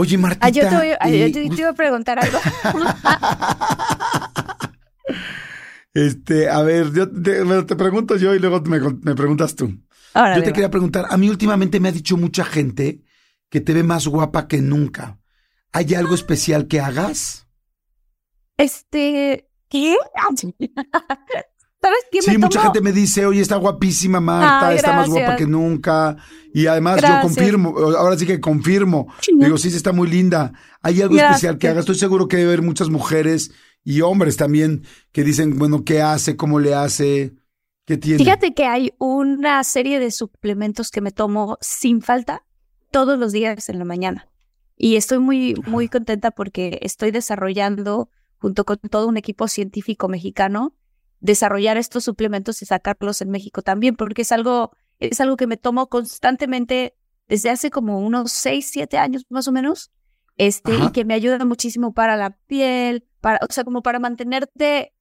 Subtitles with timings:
[0.00, 0.46] Oye, Martita.
[0.46, 0.62] Ah, yo,
[1.32, 2.38] te, iba a preguntar algo.
[5.92, 8.78] este, a ver, yo te, pregunto yo y luego me,
[9.16, 9.76] preguntas tú.
[10.14, 13.02] yo te quería preguntar, a mí últimamente me ha dicho mucha gente
[13.50, 15.18] que te ve más guapa que nunca.
[15.72, 17.48] ¿Hay algo especial que hagas?
[18.56, 19.96] Este, ¿qué?
[21.80, 22.22] ¿Sabes qué?
[22.22, 26.16] Sí, mucha gente me dice, oye, está guapísima Marta, está más guapa que nunca.
[26.52, 29.12] Y además yo confirmo, ahora sí que confirmo.
[29.38, 30.52] Digo, sí, está muy linda.
[30.82, 31.80] ¿Hay algo especial que haga?
[31.80, 33.52] Estoy seguro que debe haber muchas mujeres
[33.84, 36.36] y hombres también que dicen, bueno, ¿qué hace?
[36.36, 37.34] ¿Cómo le hace?
[37.86, 38.18] ¿Qué tiene?
[38.18, 42.44] Fíjate que hay una serie de suplementos que me tomo sin falta
[42.90, 44.28] todos los días en la mañana.
[44.76, 50.74] Y estoy muy, muy contenta porque estoy desarrollando, junto con todo un equipo científico mexicano,
[51.20, 55.56] desarrollar estos suplementos y sacarlos en México también, porque es algo, es algo que me
[55.56, 59.90] tomo constantemente desde hace como unos 6, 7 años más o menos,
[60.36, 64.94] este, y que me ayuda muchísimo para la piel, para, o sea, como para mantenerte.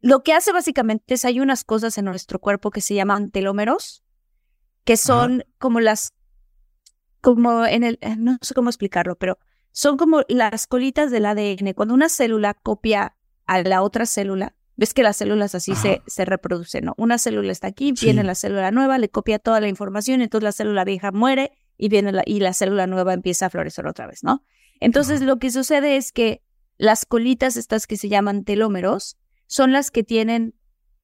[0.00, 4.02] Lo que hace básicamente es hay unas cosas en nuestro cuerpo que se llaman telómeros,
[4.84, 6.14] que son como las,
[7.20, 9.38] como en el, eh, no sé cómo explicarlo, pero
[9.72, 11.74] son como las colitas del ADN.
[11.74, 16.24] Cuando una célula copia a la otra célula, Ves que las células así se, se,
[16.24, 16.94] reproducen, ¿no?
[16.96, 20.52] Una célula está aquí, viene la célula nueva, le copia toda la información, entonces la
[20.52, 24.24] célula vieja muere y viene la, y la célula nueva empieza a florecer otra vez,
[24.24, 24.42] ¿no?
[24.80, 26.42] Entonces lo que sucede es que
[26.78, 30.54] las colitas estas que se llaman telómeros son las que tienen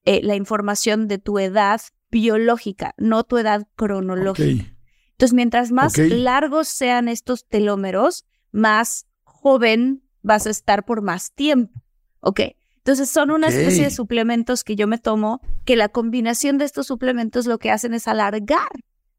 [0.06, 4.74] eh, la información de tu edad biológica, no tu edad cronológica.
[5.10, 11.82] Entonces, mientras más largos sean estos telómeros, más joven vas a estar por más tiempo.
[12.20, 12.40] ¿Ok?
[12.86, 16.86] Entonces son una especie de suplementos que yo me tomo, que la combinación de estos
[16.86, 18.68] suplementos lo que hacen es alargar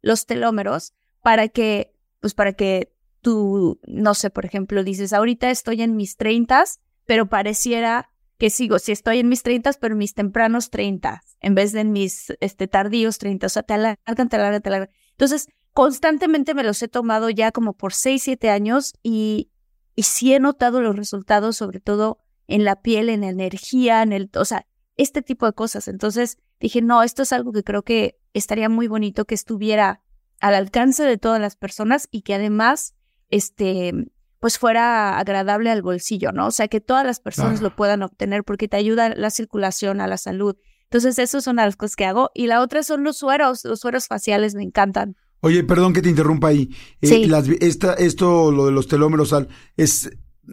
[0.02, 5.82] los telómeros para que, pues para que tú, no sé, por ejemplo, dices, ahorita estoy
[5.82, 10.14] en mis treintas, pero pareciera que sigo, si estoy en mis treintas, pero en mis
[10.14, 14.36] tempranos treintas, en vez de en mis este, tardíos treinta, o sea, te alargan, te
[14.38, 14.92] alargan, te alargan.
[15.12, 19.52] Entonces, constantemente me los he tomado ya como por seis, siete años y,
[19.94, 24.14] y sí he notado los resultados, sobre todo en la piel, en la energía, en
[24.14, 24.66] el, o sea,
[24.96, 25.88] este tipo de cosas.
[25.88, 30.02] Entonces dije, no, esto es algo que creo que estaría muy bonito que estuviera
[30.40, 32.96] al alcance de todas las personas y que además,
[33.30, 33.94] este,
[34.40, 36.48] pues fuera agradable al bolsillo, ¿no?
[36.48, 40.08] O sea, que todas las personas lo puedan obtener porque te ayuda la circulación, a
[40.08, 40.56] la salud.
[40.84, 42.30] Entonces, eso son las cosas que hago.
[42.34, 45.16] Y la otra son los sueros, los sueros faciales me encantan.
[45.42, 46.70] Oye, perdón que te interrumpa ahí.
[47.02, 47.58] Eh, sí.
[47.60, 49.36] esta, esto, lo de los telómeros,
[49.76, 50.12] es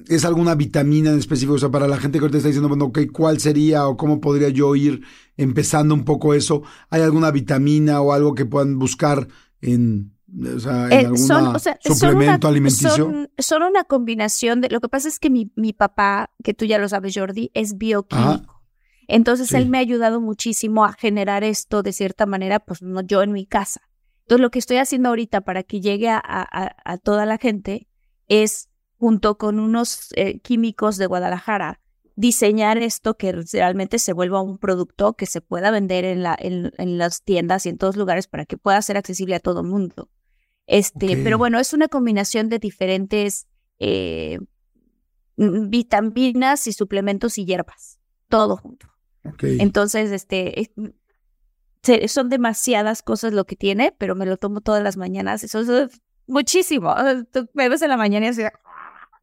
[0.08, 1.54] ¿Es alguna vitamina en específico?
[1.54, 4.20] O sea, para la gente que ahorita está diciendo, bueno, ok, ¿cuál sería o cómo
[4.20, 5.02] podría yo ir
[5.36, 6.62] empezando un poco eso?
[6.90, 9.28] ¿Hay alguna vitamina o algo que puedan buscar
[9.60, 10.12] en,
[10.56, 13.28] o sea, en eh, algún suplemento alimenticio?
[13.38, 14.68] Son, una combinación de.
[14.68, 17.78] Lo que pasa es que mi, mi papá, que tú ya lo sabes, Jordi, es
[17.78, 18.62] bioquímico.
[19.06, 23.22] Entonces él me ha ayudado muchísimo a generar esto de cierta manera, pues no yo
[23.22, 23.82] en mi casa.
[24.22, 27.86] Entonces lo que estoy haciendo ahorita para que llegue a, a toda la gente
[28.28, 28.70] es
[29.04, 31.78] junto con unos eh, químicos de Guadalajara,
[32.16, 36.72] diseñar esto que realmente se vuelva un producto que se pueda vender en, la, en,
[36.96, 40.08] las tiendas y en todos lugares para que pueda ser accesible a todo el mundo.
[40.66, 43.46] Este, Pero bueno, es una combinación de diferentes
[43.78, 44.38] eh,
[45.36, 48.00] vitaminas y suplementos y hierbas,
[48.30, 48.86] todo junto.
[49.42, 50.72] Entonces, este,
[52.08, 55.44] son demasiadas cosas lo que tiene, pero me lo tomo todas las mañanas.
[55.44, 56.94] Eso es muchísimo.
[57.52, 58.42] me ves en la mañana y así,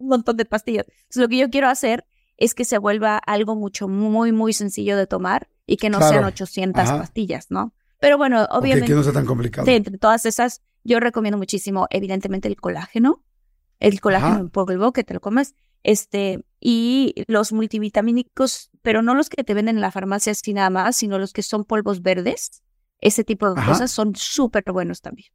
[0.01, 0.85] un montón de pastillas.
[0.87, 2.05] Entonces, lo que yo quiero hacer
[2.37, 6.23] es que se vuelva algo mucho, muy, muy sencillo de tomar y que no sean
[6.23, 7.73] 800 pastillas, ¿no?
[7.99, 8.87] Pero bueno, obviamente.
[8.87, 9.69] que no sea tan complicado.
[9.69, 13.23] Entre todas esas, yo recomiendo muchísimo, evidentemente, el colágeno,
[13.79, 15.53] el colágeno en polvo, que te lo comes,
[15.83, 20.71] este, y los multivitamínicos, pero no los que te venden en la farmacia así nada
[20.71, 22.63] más, sino los que son polvos verdes.
[22.99, 25.31] Ese tipo de cosas son súper buenos también.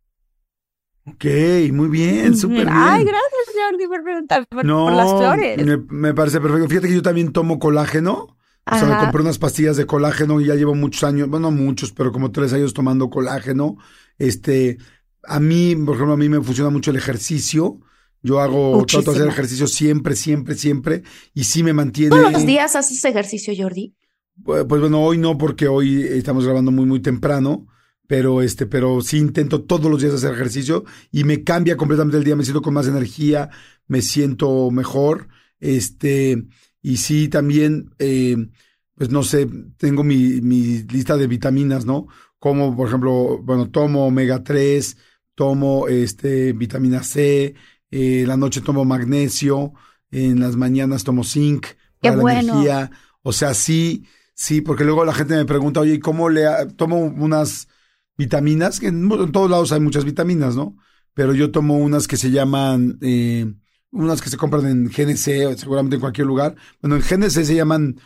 [1.08, 1.24] Ok,
[1.72, 2.68] muy bien, súper bien.
[2.72, 5.86] Ay, gracias, Jordi, por preguntar por, las flores.
[5.88, 6.68] Me, parece perfecto.
[6.68, 8.36] Fíjate que yo también tomo colágeno.
[8.68, 11.92] O sea, me compré unas pastillas de colágeno y ya llevo muchos años, bueno, muchos,
[11.92, 13.76] pero como tres años tomando colágeno.
[14.18, 14.78] Este,
[15.22, 17.78] a mí, por ejemplo, a mí me funciona mucho el ejercicio.
[18.22, 22.10] Yo hago, trato de hacer ejercicio siempre, siempre, siempre, y sí me mantiene.
[22.10, 23.94] ¿Todos los días haces ejercicio, Jordi?
[24.42, 27.68] Pues, pues bueno, hoy no, porque hoy estamos grabando muy, muy temprano,
[28.06, 32.24] pero este, pero sí intento todos los días hacer ejercicio y me cambia completamente el
[32.24, 33.50] día, me siento con más energía,
[33.86, 35.28] me siento mejor,
[35.60, 36.46] este,
[36.82, 38.36] y sí también, eh,
[38.94, 42.06] pues no sé, tengo mi, mi lista de vitaminas, ¿no?
[42.38, 44.96] Como, por ejemplo, bueno, tomo omega 3,
[45.34, 47.54] tomo este, vitamina C,
[47.90, 49.72] eh, la noche tomo magnesio,
[50.10, 51.66] en las mañanas tomo zinc
[52.00, 52.90] Qué para la energía.
[53.22, 54.04] O sea, sí,
[54.34, 56.44] sí, porque luego la gente me pregunta, oye, ¿cómo le
[56.76, 57.68] tomo unas
[58.16, 58.80] vitaminas?
[58.80, 60.76] Que en, todos lados hay muchas vitaminas, ¿no?
[61.14, 63.52] Pero yo tomo unas que se llaman, eh,
[63.90, 66.56] unas que se compran en GNC o seguramente en cualquier lugar.
[66.80, 68.00] Bueno, en GNC se llaman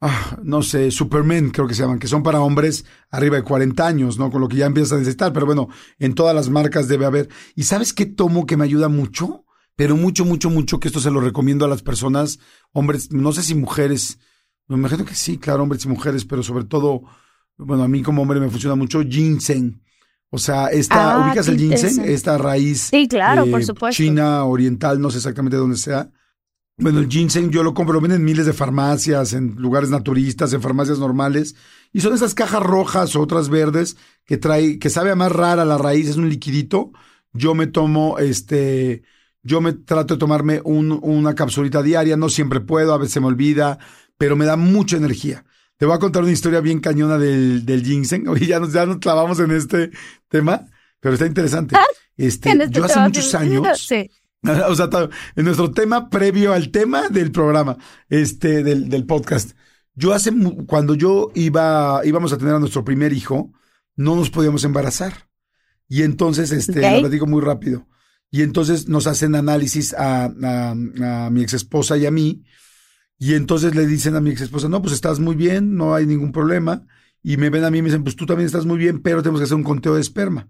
[0.00, 3.86] ah, no sé, Superman creo que se llaman, que son para hombres arriba de 40
[3.86, 4.30] años, ¿no?
[4.30, 5.68] Con lo que ya empiezas a necesitar, pero bueno,
[5.98, 7.28] en todas las marcas debe haber.
[7.54, 9.44] ¿Y sabes qué tomo que me ayuda mucho?
[9.76, 12.38] Pero mucho, mucho, mucho, que esto se lo recomiendo a las personas,
[12.72, 14.18] hombres, no sé si mujeres,
[14.66, 17.02] me imagino que sí, claro, hombres y mujeres, pero sobre todo,
[17.60, 19.80] bueno, a mí como hombre me funciona mucho ginseng.
[20.30, 22.04] O sea, esta, ah, ¿ubicas el ginseng?
[22.04, 23.96] Esta raíz sí, claro, por eh, supuesto.
[23.96, 26.10] china, oriental, no sé exactamente dónde sea
[26.80, 30.52] bueno, el ginseng yo lo compro, lo venden en miles de farmacias, en lugares naturistas,
[30.52, 31.54] en farmacias normales.
[31.92, 35.64] Y son esas cajas rojas o otras verdes que trae, que sabe a más rara
[35.64, 36.92] la raíz, es un liquidito.
[37.32, 39.02] Yo me tomo, este,
[39.42, 43.28] yo me trato de tomarme un, una capsulita diaria, no siempre puedo, a veces me
[43.28, 43.78] olvida,
[44.16, 45.44] pero me da mucha energía.
[45.80, 48.28] Te voy a contar una historia bien cañona del, del ginseng.
[48.28, 49.90] Oye, ya nos, ya nos clavamos en este
[50.28, 50.66] tema,
[51.00, 51.74] pero está interesante.
[51.74, 51.86] Ah,
[52.18, 54.10] este, este yo hace muchos años, sí.
[54.68, 54.90] O sea,
[55.36, 57.78] en nuestro tema previo al tema del programa,
[58.10, 59.52] este, del, del podcast.
[59.94, 60.32] Yo hace,
[60.66, 63.50] cuando yo iba, íbamos a tener a nuestro primer hijo,
[63.96, 65.30] no nos podíamos embarazar.
[65.88, 67.86] Y entonces, este, lo digo muy rápido.
[68.30, 70.74] Y entonces nos hacen análisis a, a,
[71.30, 72.44] mi ex esposa y a mí.
[73.22, 76.06] Y entonces le dicen a mi ex esposa, no, pues estás muy bien, no hay
[76.06, 76.86] ningún problema.
[77.22, 79.20] Y me ven a mí y me dicen, pues tú también estás muy bien, pero
[79.20, 80.48] tenemos que hacer un conteo de esperma.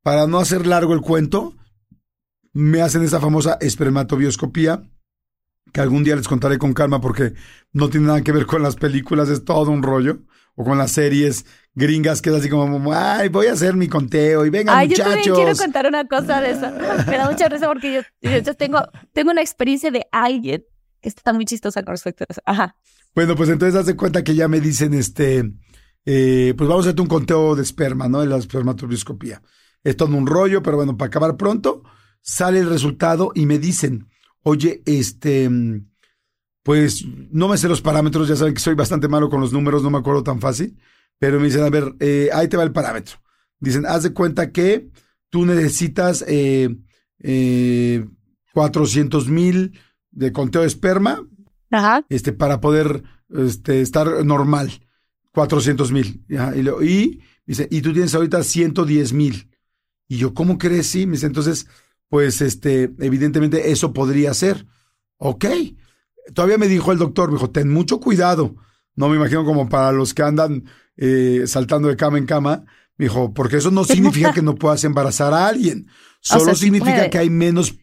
[0.00, 1.56] Para no hacer largo el cuento,
[2.52, 4.84] me hacen esa famosa espermatobioscopía,
[5.72, 7.34] que algún día les contaré con calma porque
[7.72, 10.20] no tiene nada que ver con las películas, es todo un rollo,
[10.54, 14.46] o con las series gringas que es así como, ay, voy a hacer mi conteo
[14.46, 15.04] y venga ay, muchachos.
[15.04, 16.70] Yo también quiero contar una cosa de eso.
[17.08, 18.78] Me da mucha risa porque yo, tengo,
[19.12, 20.64] tengo una experiencia de alguien
[21.08, 22.40] está muy chistosa con respecto a eso.
[22.44, 22.76] Ajá.
[23.14, 25.52] Bueno, pues entonces hace cuenta que ya me dicen, este,
[26.04, 28.20] eh, pues vamos a hacerte un conteo de esperma, ¿no?
[28.20, 29.42] De la espermatobioscopía.
[29.82, 31.82] Es todo un rollo, pero bueno, para acabar pronto,
[32.20, 34.08] sale el resultado y me dicen,
[34.42, 35.50] oye, este,
[36.62, 39.82] pues no me sé los parámetros, ya saben que soy bastante malo con los números,
[39.82, 40.78] no me acuerdo tan fácil,
[41.18, 43.18] pero me dicen, a ver, eh, ahí te va el parámetro.
[43.60, 44.90] Dicen, haz de cuenta que
[45.28, 46.74] tú necesitas eh,
[47.20, 48.06] eh,
[48.54, 49.78] 400 mil
[50.14, 51.26] de conteo de esperma
[52.08, 54.70] Este, para poder este, estar normal.
[55.32, 56.24] 400 mil.
[56.28, 56.36] Y,
[56.86, 59.50] y, dice, y tú tienes ahorita 110 mil.
[60.06, 60.86] Y yo, ¿cómo crees?
[60.86, 61.66] Sí, me dice, entonces
[62.14, 64.68] pues este, evidentemente eso podría ser.
[65.16, 65.46] Ok.
[66.32, 68.54] Todavía me dijo el doctor, me dijo, ten mucho cuidado.
[68.94, 70.64] No me imagino como para los que andan
[70.96, 72.64] eh, saltando de cama en cama.
[72.96, 75.88] Me dijo, porque eso no significa que no puedas embarazar a alguien.
[76.20, 77.74] Solo significa que hay menos,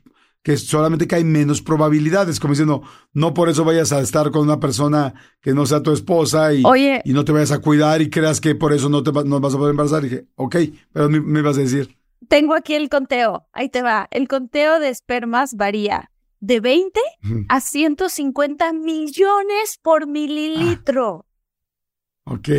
[0.44, 2.40] que solamente que hay menos probabilidades.
[2.40, 2.82] Como diciendo,
[3.14, 6.64] no por eso vayas a estar con una persona que no sea tu esposa y,
[7.04, 9.54] y no te vayas a cuidar y creas que por eso no te no vas
[9.54, 10.04] a poder embarazar.
[10.04, 10.56] Y dije, ok,
[10.92, 11.98] pero me, me ibas a decir.
[12.28, 13.48] Tengo aquí el conteo.
[13.54, 14.08] Ahí te va.
[14.12, 17.00] El conteo de espermas varía de 20
[17.50, 21.26] a 150 millones por mililitro.
[22.26, 22.34] Ah.
[22.34, 22.50] Ok.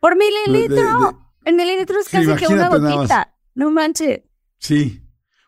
[0.00, 1.18] Por mililitro.
[1.44, 3.34] el mililitro es casi que una gotita.
[3.54, 4.22] No manches.
[4.58, 5.02] Sí.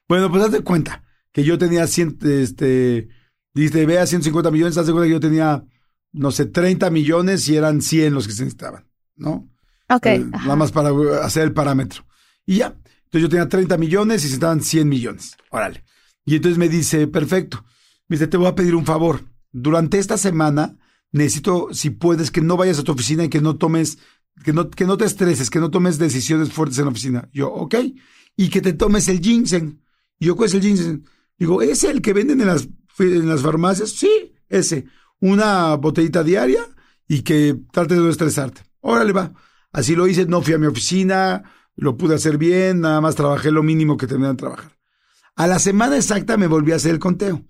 [0.08, 1.03] Bueno, pues de cuenta
[1.34, 3.08] que yo tenía 100, este,
[3.52, 5.64] dice, vea 150 millones, de cuenta que yo tenía,
[6.12, 8.86] no sé, 30 millones y eran 100 los que se necesitaban,
[9.16, 9.50] ¿no?
[9.90, 10.06] Ok.
[10.06, 10.90] Eh, nada más para
[11.24, 12.06] hacer el parámetro.
[12.46, 12.66] Y ya.
[12.66, 15.36] Entonces yo tenía 30 millones y se estaban 100 millones.
[15.50, 15.84] Órale.
[16.24, 17.64] Y entonces me dice, perfecto.
[18.06, 19.24] Me dice, te voy a pedir un favor.
[19.50, 20.78] Durante esta semana
[21.10, 23.98] necesito, si puedes, que no vayas a tu oficina y que no tomes,
[24.44, 27.28] que no, que no te estreses, que no tomes decisiones fuertes en la oficina.
[27.32, 27.74] Yo, ok.
[28.36, 29.80] Y que te tomes el ginseng.
[30.20, 31.04] Y yo, ¿cuál es el ginseng?
[31.38, 33.90] Digo, ¿es el que venden en las, en las farmacias?
[33.90, 34.86] Sí, ese.
[35.20, 36.62] Una botellita diaria
[37.08, 38.62] y que trate de no estresarte.
[38.80, 39.32] Órale, va.
[39.72, 41.42] Así lo hice, no fui a mi oficina,
[41.76, 44.78] lo pude hacer bien, nada más trabajé lo mínimo que tenía que trabajar.
[45.36, 47.44] A la semana exacta me volví a hacer el conteo.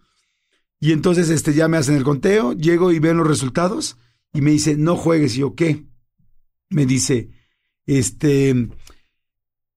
[0.81, 3.97] Y entonces este, ya me hacen el conteo, llego y veo los resultados
[4.33, 5.37] y me dice, no juegues.
[5.37, 5.87] Y yo, ¿qué?
[6.71, 7.31] Me dice,
[7.87, 8.69] este,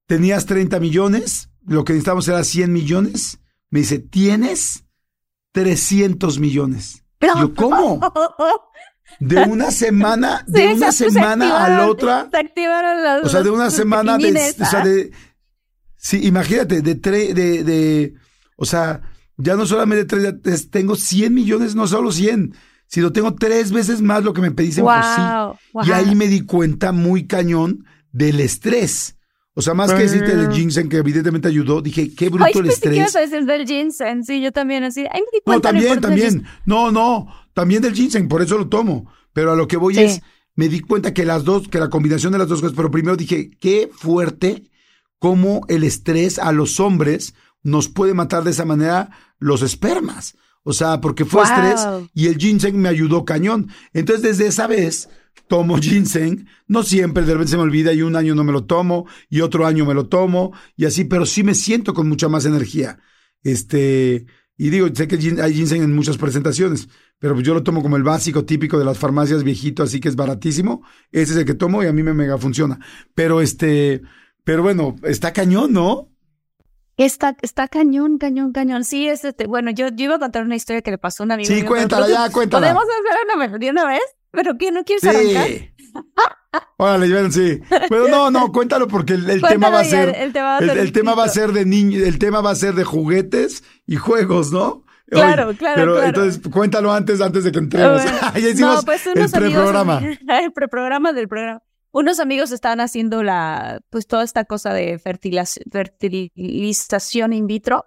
[0.06, 3.40] tenías 30 millones, lo que necesitamos era 100 millones.
[3.70, 4.86] Me dice, tienes
[5.52, 7.04] 300 millones.
[7.22, 8.00] yo, ¿cómo?
[9.20, 12.28] De una semana, de una semana a la otra.
[12.30, 15.12] Se activaron las, o sea, de una semana de, o sea, de,
[15.96, 18.14] sí, imagínate, de tres, de, de,
[18.58, 19.02] o sea,
[19.38, 22.54] ya no solamente tres, tengo 100 millones, no solo 100,
[22.88, 25.90] sino tengo tres veces más lo que me pediste por sí.
[25.90, 29.17] Y ahí me di cuenta muy cañón del estrés.
[29.58, 33.16] O sea, más que decirte del ginseng, que evidentemente ayudó, dije, qué bruto el estrés.
[33.16, 35.08] Ay, decir del ginseng, sí, yo también así.
[35.12, 36.46] Ay, me di cuenta no, también, también.
[36.68, 39.12] No, no, también del ginseng, por eso lo tomo.
[39.34, 40.22] Pero a lo que voy es,
[40.54, 43.18] me di cuenta que las dos, que la combinación de las dos cosas, pero primero
[43.18, 44.70] dije, qué fuerte
[45.18, 47.34] cómo el estrés a los hombres
[47.64, 49.10] nos puede matar de esa manera
[49.40, 50.38] los espermas.
[50.62, 51.82] O sea, porque fue estrés
[52.14, 53.70] y el ginseng me ayudó cañón.
[53.92, 55.10] Entonces, desde esa vez,
[55.48, 58.66] tomo ginseng, no siempre, de repente se me olvida y un año no me lo
[58.66, 62.30] tomo y otro año me lo tomo y así, pero sí me siento con mucha
[62.30, 63.00] más energía.
[63.44, 64.26] Este,
[64.58, 66.90] y digo, sé que hay ginseng en muchas presentaciones,
[67.20, 70.16] pero yo lo tomo como el básico típico de las farmacias viejito, así que es
[70.16, 70.84] baratísimo.
[71.12, 72.80] Ese es el que tomo y a mí me mega funciona.
[73.14, 74.02] Pero este,
[74.44, 76.10] pero bueno, está cañón, ¿no?
[76.98, 78.84] Está, está cañón, cañón, cañón.
[78.84, 81.26] Sí, es este, bueno, yo, yo iba a contar una historia que le pasó a
[81.26, 81.48] un amigo.
[81.48, 82.74] Sí, cuéntala ya, cuéntala.
[82.74, 84.17] ¿Podemos hacer una una vez?
[84.32, 84.72] ¿Pero qué?
[84.72, 85.10] ¿No quieres sí.
[85.10, 85.78] arrancar?
[86.78, 87.60] Órale, sí.
[87.90, 90.16] Pero no, no, cuéntalo porque el, tema va a ser.
[90.16, 92.52] El, tema va a ser, el, tema va a ser de niños, el tema va
[92.52, 94.84] a ser de juguetes y juegos, ¿no?
[95.10, 95.76] Claro, claro.
[95.76, 98.02] Pero entonces cuéntalo antes, antes de que entremos.
[98.34, 100.02] ya hicimos no, pues el preprograma.
[100.44, 101.62] el preprograma del programa.
[101.92, 107.86] Unos amigos estaban haciendo la, pues toda esta cosa de fertilización in vitro.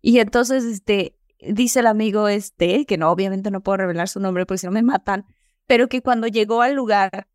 [0.00, 4.46] Y entonces, este, dice el amigo este, que no, obviamente no puedo revelar su nombre
[4.46, 5.26] porque si no me matan,
[5.66, 7.28] pero que cuando llegó al lugar,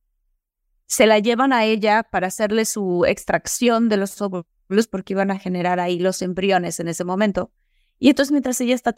[0.88, 4.46] se la llevan a ella para hacerle su extracción de los óvulos
[4.90, 7.52] porque iban a generar ahí los embriones en ese momento.
[8.00, 8.94] Y entonces mientras ella está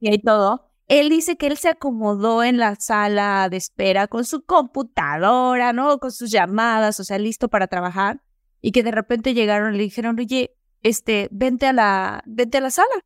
[0.00, 4.24] y ahí todo, él dice que él se acomodó en la sala de espera con
[4.24, 5.98] su computadora, ¿no?
[5.98, 8.22] Con sus llamadas, o sea, listo para trabajar.
[8.60, 12.60] Y que de repente llegaron y le dijeron, oye, este, vente a la, vente a
[12.60, 13.04] la sala.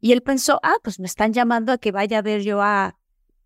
[0.00, 2.98] Y él pensó, ah, pues me están llamando a que vaya a ver yo a,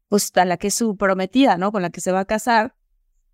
[0.08, 1.72] pues a la que es su prometida, ¿no?
[1.72, 2.74] Con la que se va a casar.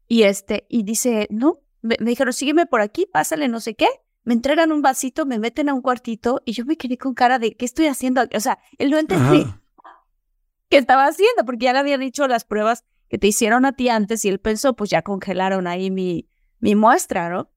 [0.06, 3.88] Y este, y dice, no, me, dijeron, sígueme por aquí, pásale no sé qué.
[4.24, 7.38] Me entregan un vasito, me meten a un cuartito y yo me quedé con cara
[7.38, 8.22] de, ¿qué estoy haciendo?
[8.34, 9.60] O sea, él no entendía
[10.68, 13.90] qué estaba haciendo, porque ya le habían dicho las pruebas que te hicieron a ti
[13.90, 16.28] antes y él pensó, pues ya congelaron ahí mi,
[16.58, 17.50] mi muestra, ¿no?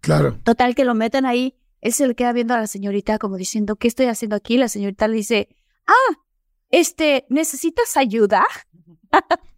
[0.00, 0.38] Claro.
[0.44, 3.76] Total, que lo meten ahí, él se le queda viendo a la señorita como diciendo,
[3.76, 4.56] ¿qué estoy haciendo aquí?
[4.56, 5.48] La señorita le dice,
[5.86, 6.18] ah,
[6.70, 8.46] este, ¿necesitas ayuda?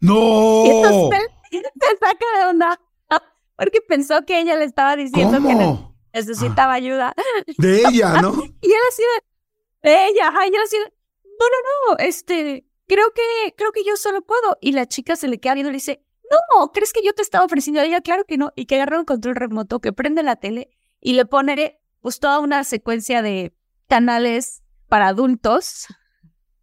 [0.01, 0.65] ¡No!
[0.67, 2.81] y entonces él se saca de onda
[3.57, 7.15] porque pensó que ella le estaba diciendo que necesitaba ayuda.
[7.59, 8.35] De ella, ¿no?
[8.61, 12.67] y él así de, de ella, ajá, y él así de, no, no, no, este,
[12.87, 14.59] creo que, creo que yo solo puedo.
[14.61, 17.23] Y la chica se le queda viendo y le dice, no, ¿crees que yo te
[17.23, 18.01] estaba ofreciendo a ella?
[18.01, 18.53] Claro que no.
[18.57, 22.41] Y que agarra un control remoto, que prende la tele y le pone pues toda
[22.41, 23.55] una secuencia de
[23.89, 25.87] canales para adultos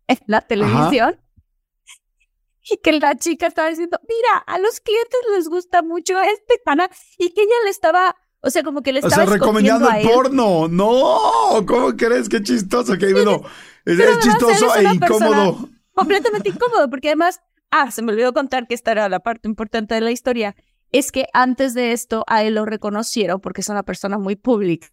[0.08, 1.20] en la televisión.
[2.70, 6.90] Y que la chica estaba diciendo, mira, a los clientes les gusta mucho este canal.
[7.18, 9.24] Y que ella le estaba, o sea, como que le estaba.
[9.24, 10.68] O sea, recomendando el porno.
[10.68, 12.28] No, ¿cómo crees?
[12.28, 12.98] Qué chistoso.
[12.98, 13.42] Que bueno,
[13.86, 18.76] es, es chistoso e incómodo completamente incómodo, porque además, ah, se me olvidó contar que
[18.76, 20.56] esta era la parte importante de la historia,
[20.92, 24.88] es que antes de esto a él lo reconocieron porque es una persona muy pública.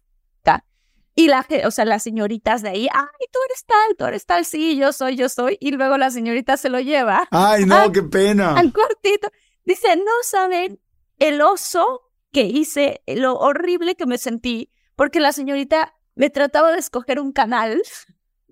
[1.17, 4.43] Y la, o sea, las señoritas de ahí, ay, tú eres tal, tú eres tal,
[4.45, 5.57] sí, yo soy, yo soy.
[5.61, 7.27] Y luego la señorita se lo lleva.
[7.31, 8.55] Ay, no, qué pena.
[8.55, 9.29] Al cuartito.
[9.63, 10.79] Dice, no saben
[11.17, 12.01] el oso
[12.33, 17.31] que hice, lo horrible que me sentí, porque la señorita me trataba de escoger un
[17.31, 17.81] canal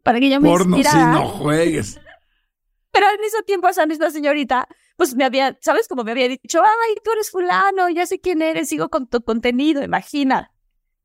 [0.01, 1.11] para que yo me Porno, inspirara.
[1.11, 1.99] no juegues.
[2.91, 5.87] Pero al mismo tiempo esa misma señorita, pues me había, ¿sabes?
[5.89, 9.21] Como me había dicho, ay, tú eres fulano, ya sé quién eres, sigo con tu
[9.21, 10.52] contenido, imagina.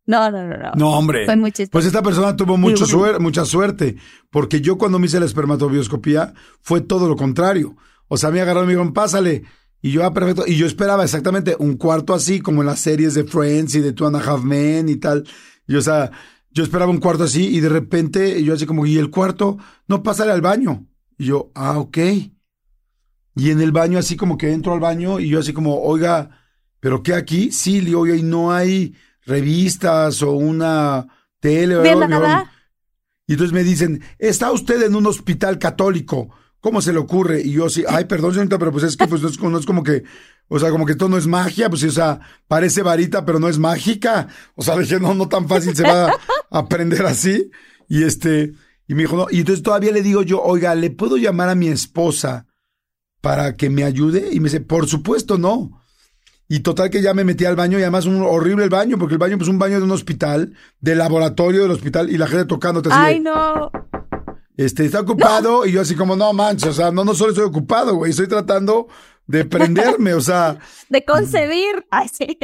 [0.08, 0.72] No, no, no, no.
[0.74, 1.26] No, hombre.
[1.26, 2.86] Fue muy Pues esta persona tuvo mucho
[3.20, 3.96] mucha suerte,
[4.30, 7.76] porque yo cuando me hice la espermatobioscopía fue todo lo contrario.
[8.08, 9.44] O sea, me agarraron y me dijeron, pásale.
[9.82, 10.44] Y yo, ah, perfecto.
[10.46, 13.92] Y yo esperaba exactamente un cuarto así, como en las series de Friends y de
[13.92, 15.28] Two and a Half Men y tal.
[15.66, 16.10] Y o sea,
[16.52, 20.02] yo esperaba un cuarto así y de repente yo así como, y el cuarto, no,
[20.02, 20.86] pásale al baño.
[21.18, 21.98] Y yo, ah, ok.
[23.36, 26.30] Y en el baño, así como que entro al baño y yo así como, oiga,
[26.80, 27.52] ¿pero qué aquí?
[27.52, 28.94] Sí, le oiga, y no hay
[29.28, 31.06] revistas o una
[31.38, 31.76] tele.
[31.76, 32.52] o nada?
[33.26, 36.30] Y entonces me dicen, está usted en un hospital católico.
[36.60, 37.40] ¿cómo se le ocurre?
[37.40, 39.66] Y yo sí, ay, perdón, señorita, pero pues es que pues no es, no es
[39.66, 40.04] como que,
[40.48, 43.48] o sea, como que todo no es magia, pues o sea, parece varita, pero no
[43.48, 44.28] es mágica.
[44.54, 46.18] O sea, dije, no, no tan fácil se va a
[46.50, 47.50] aprender así.
[47.88, 48.52] Y este,
[48.86, 51.54] y me dijo, no, y entonces todavía le digo yo, oiga, ¿le puedo llamar a
[51.54, 52.46] mi esposa
[53.20, 54.28] para que me ayude?
[54.32, 55.82] Y me dice, por supuesto, no.
[56.48, 59.14] Y total que ya me metí al baño y además un horrible el baño, porque
[59.14, 62.46] el baño pues un baño de un hospital, de laboratorio del hospital y la gente
[62.46, 62.98] tocándote así.
[62.98, 63.70] Ay, no.
[64.56, 67.44] Este, está ocupado y yo así como, no manches, o sea, no, no solo estoy
[67.44, 68.88] ocupado, güey, estoy tratando
[69.28, 70.58] de prenderme, o sea.
[70.88, 71.86] De concebir.
[71.90, 72.38] Ay, sí.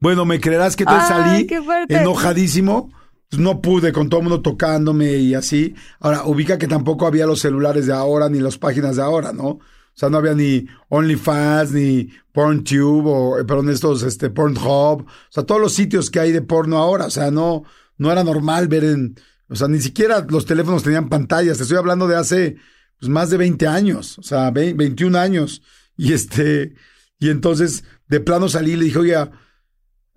[0.00, 1.46] Bueno, me creerás que entonces salí
[1.88, 2.90] enojadísimo.
[3.28, 5.74] Pues no pude con todo el mundo tocándome y así.
[6.00, 9.60] Ahora, ubica que tampoco había los celulares de ahora ni las páginas de ahora, ¿no?
[9.94, 15.02] O sea, no había ni OnlyFans, ni PornTube, o, eh, perdón, estos, este, Pornhub.
[15.02, 17.06] O sea, todos los sitios que hay de porno ahora.
[17.06, 17.64] O sea, no,
[17.98, 19.16] no era normal ver en,
[19.48, 21.58] o sea, ni siquiera los teléfonos tenían pantallas.
[21.58, 22.56] Te estoy hablando de hace,
[22.98, 24.18] pues, más de 20 años.
[24.18, 25.62] O sea, 21 años.
[25.96, 26.74] Y este,
[27.18, 29.30] y entonces, de plano salí y le dije, oye, a,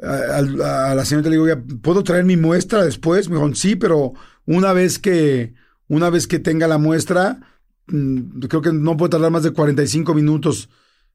[0.02, 3.30] a, la señorita le digo, oye, ¿puedo traer mi muestra después?
[3.30, 4.14] Me dijo, sí, pero
[4.46, 5.54] una vez que,
[5.88, 7.40] una vez que tenga la muestra,
[7.88, 10.70] creo que no puede tardar más de 45 minutos,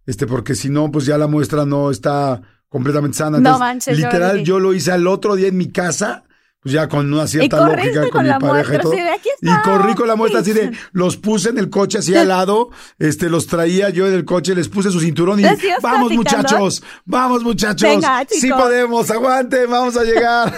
[0.06, 3.38] este, porque si no, pues ya la muestra no está completamente sana.
[3.38, 6.24] no manches, literal, yo lo hice al otro día en mi casa,
[6.62, 8.94] pues ya con una cierta lógica con, mi pareja y todo.
[8.94, 12.70] y corrí con la muestra así de, los puse en el coche así al lado,
[12.98, 15.44] este, los traía yo en el coche, les puse su cinturón y
[15.82, 20.54] vamos muchachos, vamos muchachos, sí podemos, aguante, vamos a llegar.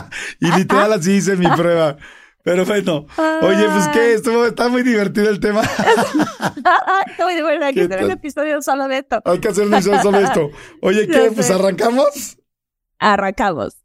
[0.40, 1.96] y literal así hice mi prueba.
[2.44, 3.06] Pero bueno,
[3.42, 5.62] oye, pues qué, estuvo, está muy divertido el tema.
[7.20, 9.22] muy divertido, hay que hacer un episodio solo de esto.
[9.24, 10.50] Hay que hacer un episodio solo de esto.
[10.82, 11.30] Oye, ¿qué?
[11.32, 12.38] Pues arrancamos.
[12.98, 13.76] Arrancamos.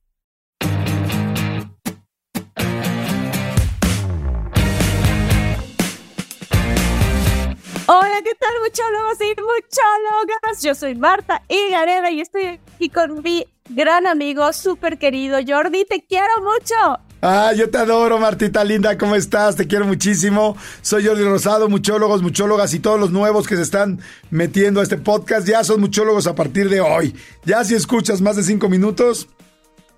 [7.85, 10.63] Hola, ¿qué tal, muchólogos y muchólogas?
[10.63, 15.85] Yo soy Marta Higareda y estoy aquí con mi gran amigo, súper querido Jordi.
[15.85, 17.06] Te quiero mucho.
[17.21, 19.55] Ah, yo te adoro, Martita linda, ¿cómo estás?
[19.55, 20.55] Te quiero muchísimo.
[20.81, 23.99] Soy Jordi Rosado, muchólogos, muchólogas y todos los nuevos que se están
[24.29, 27.15] metiendo a este podcast ya son muchólogos a partir de hoy.
[27.43, 29.27] Ya si escuchas más de cinco minutos,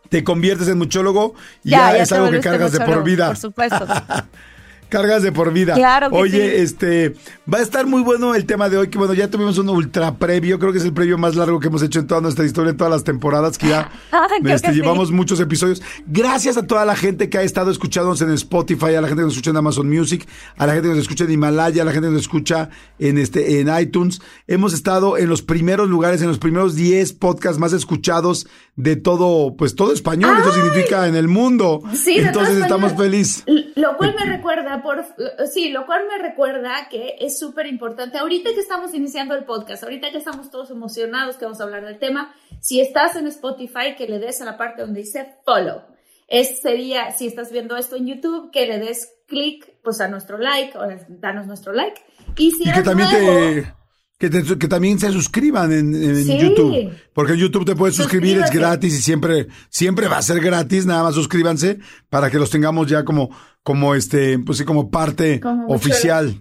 [0.08, 3.28] te conviertes en muchólogo y ya, es algo que cargas de por vida.
[3.28, 3.86] Por supuesto.
[4.90, 5.76] Cargas de por vida.
[5.76, 7.16] Claro Oye, este,
[7.52, 10.16] va a estar muy bueno el tema de hoy, que bueno, ya tuvimos un ultra
[10.16, 12.72] previo, creo que es el previo más largo que hemos hecho en toda nuestra historia,
[12.72, 13.92] en todas las temporadas, que ya
[14.46, 15.82] este, llevamos muchos episodios.
[16.08, 19.26] Gracias a toda la gente que ha estado escuchándonos en Spotify, a la gente que
[19.26, 21.92] nos escucha en Amazon Music, a la gente que nos escucha en Himalaya, a la
[21.92, 24.22] gente que nos escucha en este, en iTunes.
[24.48, 28.48] Hemos estado en los primeros lugares, en los primeros 10 podcasts más escuchados
[28.80, 31.82] de todo, pues todo español, eso significa en el mundo.
[31.94, 33.44] Sí, Entonces estamos felices.
[33.76, 35.06] Lo cual me recuerda, por,
[35.54, 38.18] sí, lo cual me recuerda que es súper importante.
[38.18, 41.84] Ahorita que estamos iniciando el podcast, ahorita que estamos todos emocionados que vamos a hablar
[41.84, 45.82] del tema, si estás en Spotify, que le des a la parte donde dice follow.
[46.30, 50.38] Es, sería, si estás viendo esto en YouTube, que le des clic pues a nuestro
[50.38, 52.00] like o danos nuestro like.
[52.38, 53.74] Y si que también te
[54.20, 55.94] que, que, también se suscriban en,
[56.38, 56.92] YouTube.
[57.14, 60.86] Porque en YouTube te puedes suscribir, es gratis y siempre, siempre va a ser gratis.
[60.86, 61.80] Nada más suscríbanse
[62.10, 63.30] para que los tengamos ya como,
[63.64, 66.36] como este, pues sí, como parte oficial.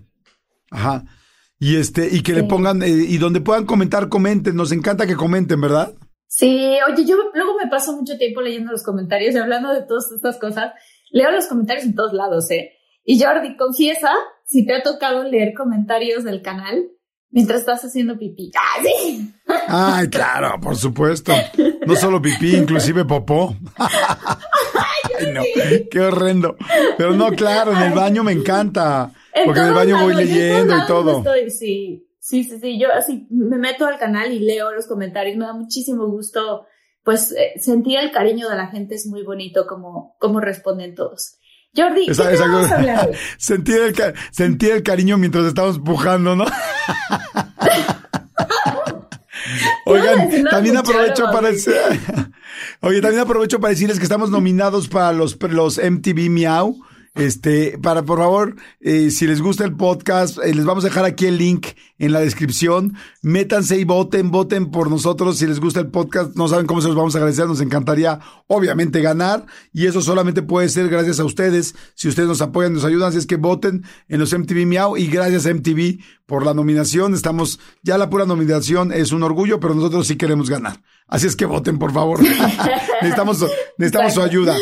[0.72, 1.04] Ajá.
[1.60, 4.56] Y este, y que le pongan, eh, y donde puedan comentar, comenten.
[4.56, 5.94] Nos encanta que comenten, ¿verdad?
[6.26, 10.10] Sí, oye, yo luego me paso mucho tiempo leyendo los comentarios y hablando de todas
[10.10, 10.72] estas cosas.
[11.12, 12.72] Leo los comentarios en todos lados, ¿eh?
[13.04, 14.10] Y Jordi, confiesa
[14.44, 16.90] si te ha tocado leer comentarios del canal
[17.30, 18.50] mientras estás haciendo pipí.
[19.66, 21.32] Ay, claro, por supuesto.
[21.86, 23.56] No solo pipí, inclusive popó.
[23.76, 25.42] Ay, no,
[25.90, 26.56] qué horrendo.
[26.96, 29.12] Pero no, claro, en el baño me encanta.
[29.44, 31.22] porque en el baño voy leyendo y todo.
[31.48, 32.78] sí, sí, sí, sí.
[32.80, 35.36] Yo así me meto al canal y leo los comentarios.
[35.36, 36.66] Me da muchísimo gusto,
[37.04, 38.94] pues, eh, sentir el cariño de la gente.
[38.94, 41.38] Es muy bonito como, como responden todos.
[41.78, 42.14] Jordi, ¿qué
[43.38, 43.94] sentir, el,
[44.30, 46.46] sentir el cariño mientras estamos empujando, ¿no?
[49.86, 51.74] Oigan, también aprovecho para decir,
[52.80, 56.80] Oye, también aprovecho para decirles que estamos nominados para los, los MTV Miau
[57.14, 61.04] este, para por favor, eh, si les gusta el podcast, eh, les vamos a dejar
[61.04, 61.66] aquí el link
[61.98, 62.94] en la descripción.
[63.22, 65.38] Métanse y voten, voten por nosotros.
[65.38, 67.46] Si les gusta el podcast, no saben cómo se los vamos a agradecer.
[67.46, 69.46] Nos encantaría, obviamente, ganar.
[69.72, 71.74] Y eso solamente puede ser gracias a ustedes.
[71.94, 73.08] Si ustedes nos apoyan, nos ayudan.
[73.08, 74.96] Así es que voten en los MTV Miau.
[74.96, 77.14] Y gracias a MTV por la nominación.
[77.14, 80.80] Estamos, ya la pura nominación es un orgullo, pero nosotros sí queremos ganar.
[81.08, 82.20] Así es que voten, por favor.
[83.02, 83.44] necesitamos,
[83.76, 84.56] necesitamos su ayuda.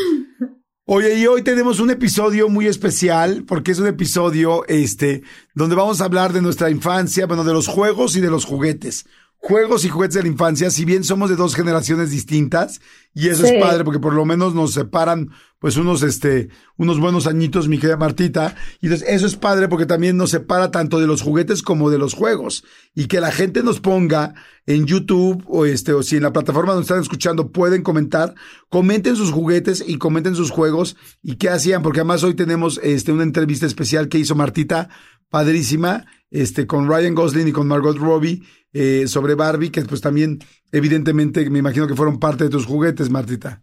[0.88, 6.00] Oye, y hoy tenemos un episodio muy especial, porque es un episodio, este, donde vamos
[6.00, 9.04] a hablar de nuestra infancia, bueno, de los juegos y de los juguetes
[9.38, 12.80] juegos y juguetes de la infancia, si bien somos de dos generaciones distintas,
[13.14, 17.26] y eso es padre porque por lo menos nos separan pues unos este unos buenos
[17.26, 21.06] añitos, mi querida Martita, y entonces eso es padre porque también nos separa tanto de
[21.06, 22.64] los juguetes como de los juegos.
[22.94, 24.34] Y que la gente nos ponga
[24.66, 28.34] en YouTube o este o si en la plataforma donde están escuchando pueden comentar,
[28.68, 33.12] comenten sus juguetes y comenten sus juegos y qué hacían, porque además hoy tenemos este
[33.12, 34.90] una entrevista especial que hizo Martita,
[35.28, 40.38] padrísima, este con Ryan Gosling y con Margot Robbie eh, sobre Barbie, que pues también
[40.70, 43.62] evidentemente me imagino que fueron parte de tus juguetes, Martita.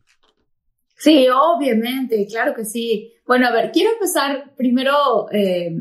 [0.97, 3.13] Sí, obviamente, claro que sí.
[3.27, 5.75] Bueno, a ver, quiero empezar primero, eh,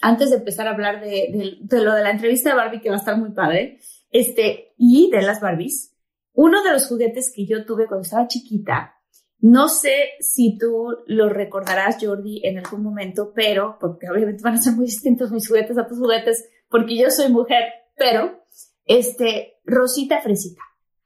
[0.00, 2.98] antes de empezar a hablar de, lo de la entrevista de Barbie, que va a
[2.98, 3.78] estar muy padre,
[4.10, 5.96] este, y de las Barbies.
[6.34, 8.97] Uno de los juguetes que yo tuve cuando estaba chiquita,
[9.40, 14.62] no sé si tú lo recordarás, Jordi, en algún momento, pero, porque obviamente van a
[14.62, 17.64] ser muy distintos mis juguetes a tus juguetes, porque yo soy mujer,
[17.96, 18.44] pero
[18.84, 20.62] este, Rosita Fresita.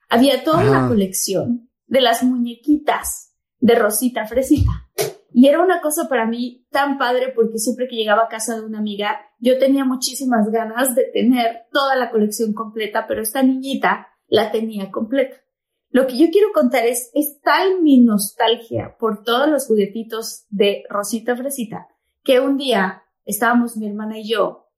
[0.08, 4.70] Había toda una colección de las muñequitas de Rosita Fresita.
[5.34, 8.66] Y era una cosa para mí tan padre porque siempre que llegaba a casa de
[8.66, 14.08] una amiga, yo tenía muchísimas ganas de tener toda la colección completa, pero esta niñita
[14.26, 15.36] la tenía completa.
[15.92, 20.84] Lo que yo quiero contar es, es tal mi nostalgia por todos los juguetitos de
[20.88, 21.86] Rosita Fresita
[22.24, 24.70] que un día estábamos mi hermana y yo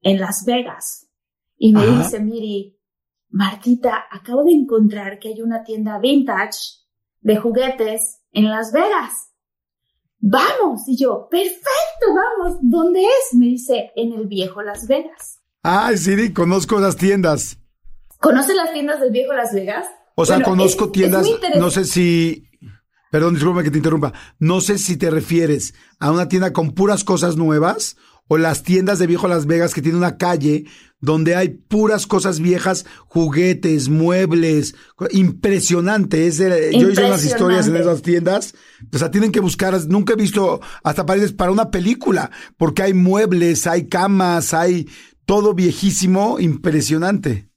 [0.00, 1.08] en Las Vegas
[1.56, 2.78] y me dice, Miri,
[3.28, 6.58] Martita, acabo de encontrar que hay una tienda vintage
[7.20, 9.32] de juguetes en Las Vegas.
[10.18, 10.82] Vamos.
[10.86, 12.58] Y yo, perfecto, vamos.
[12.62, 13.34] ¿Dónde es?
[13.34, 15.40] Me dice, en el viejo Las Vegas.
[15.62, 17.58] Ay, sí, conozco las tiendas.
[18.20, 19.86] ¿Conoces las tiendas del viejo Las Vegas?
[20.14, 21.26] O sea, conozco tiendas,
[21.58, 22.44] no sé si,
[23.10, 27.04] perdón, disculpa que te interrumpa, no sé si te refieres a una tienda con puras
[27.04, 27.96] cosas nuevas
[28.28, 30.64] o las tiendas de viejo Las Vegas que tiene una calle
[31.00, 34.76] donde hay puras cosas viejas, juguetes, muebles,
[35.10, 36.28] impresionante.
[36.28, 38.54] Es yo hice unas historias en esas tiendas,
[38.92, 42.94] o sea, tienen que buscar, nunca he visto hasta paredes para una película, porque hay
[42.94, 44.88] muebles, hay camas, hay
[45.24, 47.49] todo viejísimo, impresionante.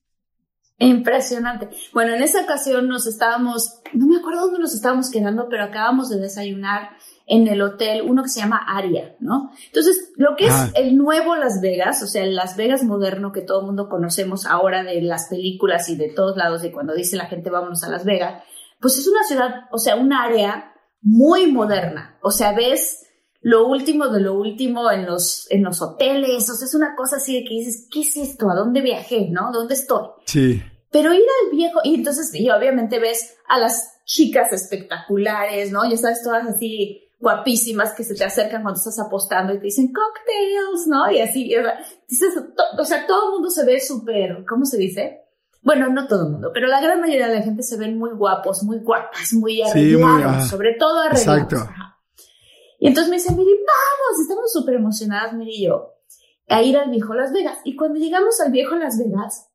[0.80, 1.70] Impresionante.
[1.94, 6.10] Bueno, en esa ocasión nos estábamos, no me acuerdo dónde nos estábamos quedando, pero acabamos
[6.10, 6.90] de desayunar
[7.26, 9.52] en el hotel, uno que se llama Aria, ¿no?
[9.68, 13.42] Entonces, lo que es el nuevo Las Vegas, o sea, el Las Vegas moderno que
[13.42, 17.16] todo el mundo conocemos ahora de las películas y de todos lados, y cuando dice
[17.16, 18.44] la gente vámonos a Las Vegas,
[18.82, 22.18] pues es una ciudad, o sea, un área muy moderna.
[22.22, 23.03] O sea, ves
[23.44, 27.18] lo último de lo último en los, en los hoteles, o sea, es una cosa
[27.18, 28.50] así de que dices, ¿qué es esto?
[28.50, 29.30] ¿A dónde viajé?
[29.30, 29.52] ¿No?
[29.52, 30.08] ¿Dónde estoy?
[30.26, 30.64] Sí.
[30.92, 35.90] Pero ir al viejo, y entonces, y obviamente ves a las chicas espectaculares, ¿no?
[35.90, 39.92] Ya sabes, todas así guapísimas que se te acercan cuando estás apostando y te dicen
[39.94, 41.12] cocktails, ¿no?
[41.12, 41.54] Y así,
[42.08, 42.34] dices,
[42.78, 45.22] o sea, todo el mundo se ve súper, ¿cómo se dice?
[45.62, 48.12] Bueno, no todo el mundo, pero la gran mayoría de la gente se ven muy
[48.12, 51.44] guapos, muy guapas, muy arreglados, sobre todo arreglados.
[51.44, 51.83] Exacto.
[52.84, 55.94] Y entonces me dicen, Miri, vamos, estamos súper emocionadas, Miri y yo,
[56.50, 57.60] a ir al viejo Las Vegas.
[57.64, 59.48] Y cuando llegamos al viejo Las Vegas,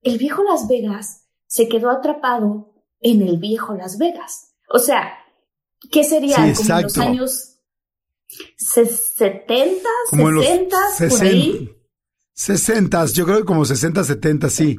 [0.00, 4.54] el viejo Las Vegas se quedó atrapado en el viejo Las Vegas.
[4.66, 5.12] O sea,
[5.92, 6.36] ¿Qué sería?
[6.36, 7.58] como en los años
[8.56, 11.76] 70, 60, por ahí.
[12.32, 14.78] 60, yo creo que como 60, 70, sí.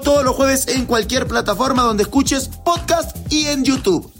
[0.00, 4.12] todos los jueves en cualquier plataforma donde escuches podcast y en YouTube.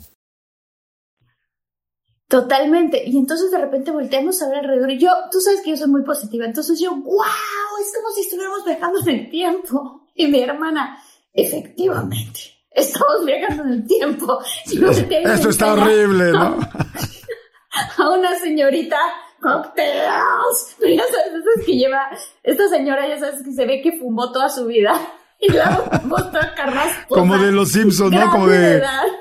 [2.28, 3.02] Totalmente.
[3.06, 5.88] Y entonces de repente volteamos a ver alrededor y yo, tú sabes que yo soy
[5.88, 7.24] muy positiva, entonces yo, wow,
[7.80, 10.08] es como si estuviéramos viajando en el tiempo.
[10.14, 10.98] Y mi hermana,
[11.32, 14.40] efectivamente, estamos viajando en el tiempo.
[14.64, 16.58] Esto está horrible, ¿no?
[17.98, 18.98] A una señorita
[19.42, 20.76] cocktails.
[20.78, 22.08] Pero ya sabes, es que lleva,
[22.42, 24.94] esta señora ya sabes que se ve que fumó toda su vida.
[25.42, 27.14] Y luego fumó toda carrasco.
[27.16, 28.30] Como de los Simpsons, ¿no?
[28.30, 28.80] Como de,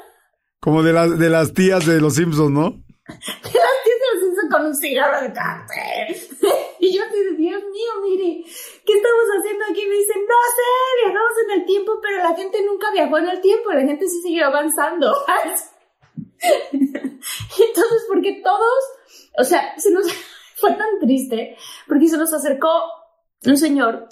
[0.59, 2.69] como de, las de las tías de los Simpsons, ¿no?
[2.69, 6.15] De las tías de los Simpsons con un cigarro de café.
[6.83, 8.43] Y yo así Dios mío, mire,
[8.83, 9.85] ¿qué estamos haciendo aquí?
[9.85, 13.39] Me dicen, no sé, viajamos en el tiempo, pero la gente nunca viajó en el
[13.39, 15.15] tiempo, la gente sí siguió avanzando.
[16.71, 18.83] Entonces, porque todos,
[19.37, 20.11] o sea, se nos
[20.55, 21.55] fue tan triste,
[21.87, 22.69] porque se nos acercó
[23.45, 24.09] un señor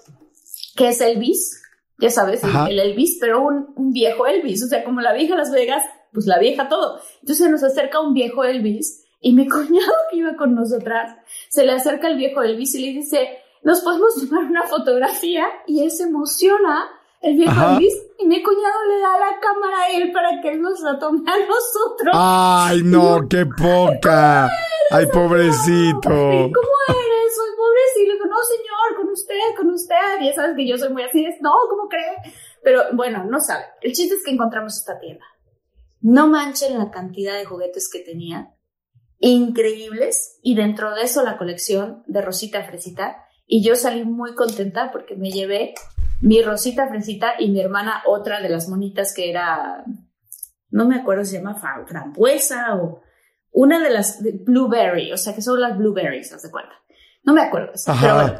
[0.76, 1.60] que es Elvis,
[2.00, 5.52] ya sabes, el, Elvis, pero un, un, viejo Elvis, o sea, como la vieja Las
[5.52, 5.84] Vegas,
[6.14, 7.00] pues la vieja todo.
[7.22, 11.18] Entonces nos acerca un viejo Elvis y mi cuñado que iba con nosotras,
[11.50, 15.84] se le acerca el viejo Elvis y le dice, nos podemos tomar una fotografía y
[15.84, 16.90] él se emociona
[17.22, 20.62] el viejo Elvis y mi cuñado le da la cámara a él para que él
[20.62, 22.14] nos la tome a nosotros.
[22.14, 24.50] Ay, no, qué poca.
[24.92, 26.00] Ay, pobrecito.
[26.10, 27.00] ¿Cómo eres?
[28.00, 28.08] Pobrecito.
[28.08, 30.22] Le digo, no, señor, con usted, con usted.
[30.22, 31.26] Y ya sabes que yo soy muy así.
[31.26, 32.34] Es, no, ¿cómo cree?
[32.64, 33.66] Pero bueno, no sabe.
[33.82, 35.26] El chiste es que encontramos esta tienda.
[36.02, 38.56] No manchen la cantidad de juguetes que tenía.
[39.20, 40.40] Increíbles.
[40.42, 43.26] Y dentro de eso la colección de Rosita Fresita.
[43.46, 45.74] Y yo salí muy contenta porque me llevé
[46.22, 49.84] mi Rosita Fresita y mi hermana otra de las monitas que era,
[50.70, 51.56] no me acuerdo si se llama
[51.88, 53.02] frambuesa o
[53.52, 56.74] una de las blueberry, o sea que son las blueberries, ¿haz de cuenta?
[57.30, 58.40] No me acuerdo, pero bueno,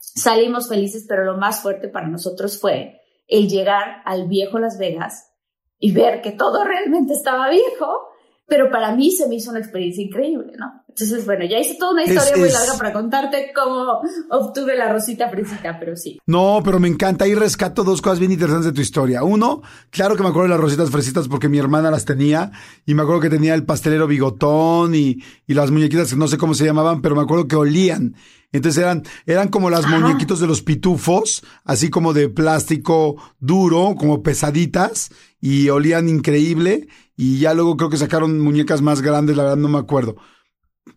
[0.00, 5.30] salimos felices, pero lo más fuerte para nosotros fue el llegar al viejo Las Vegas
[5.78, 8.10] y ver que todo realmente estaba viejo
[8.50, 10.79] pero para mí se me hizo una experiencia increíble, ¿no?
[10.90, 15.28] Entonces, bueno, ya hice toda una historia muy larga para contarte cómo obtuve la rosita
[15.28, 16.18] fresita, pero sí.
[16.26, 17.24] No, pero me encanta.
[17.24, 19.22] Ahí rescato dos cosas bien interesantes de tu historia.
[19.22, 22.50] Uno, claro que me acuerdo de las rositas fresitas porque mi hermana las tenía
[22.84, 26.38] y me acuerdo que tenía el pastelero bigotón y, y las muñequitas que no sé
[26.38, 28.16] cómo se llamaban, pero me acuerdo que olían.
[28.52, 34.24] Entonces eran, eran como las muñequitos de los pitufos, así como de plástico duro, como
[34.24, 36.88] pesaditas, y olían increíble.
[37.16, 40.16] Y ya luego creo que sacaron muñecas más grandes, la verdad no me acuerdo.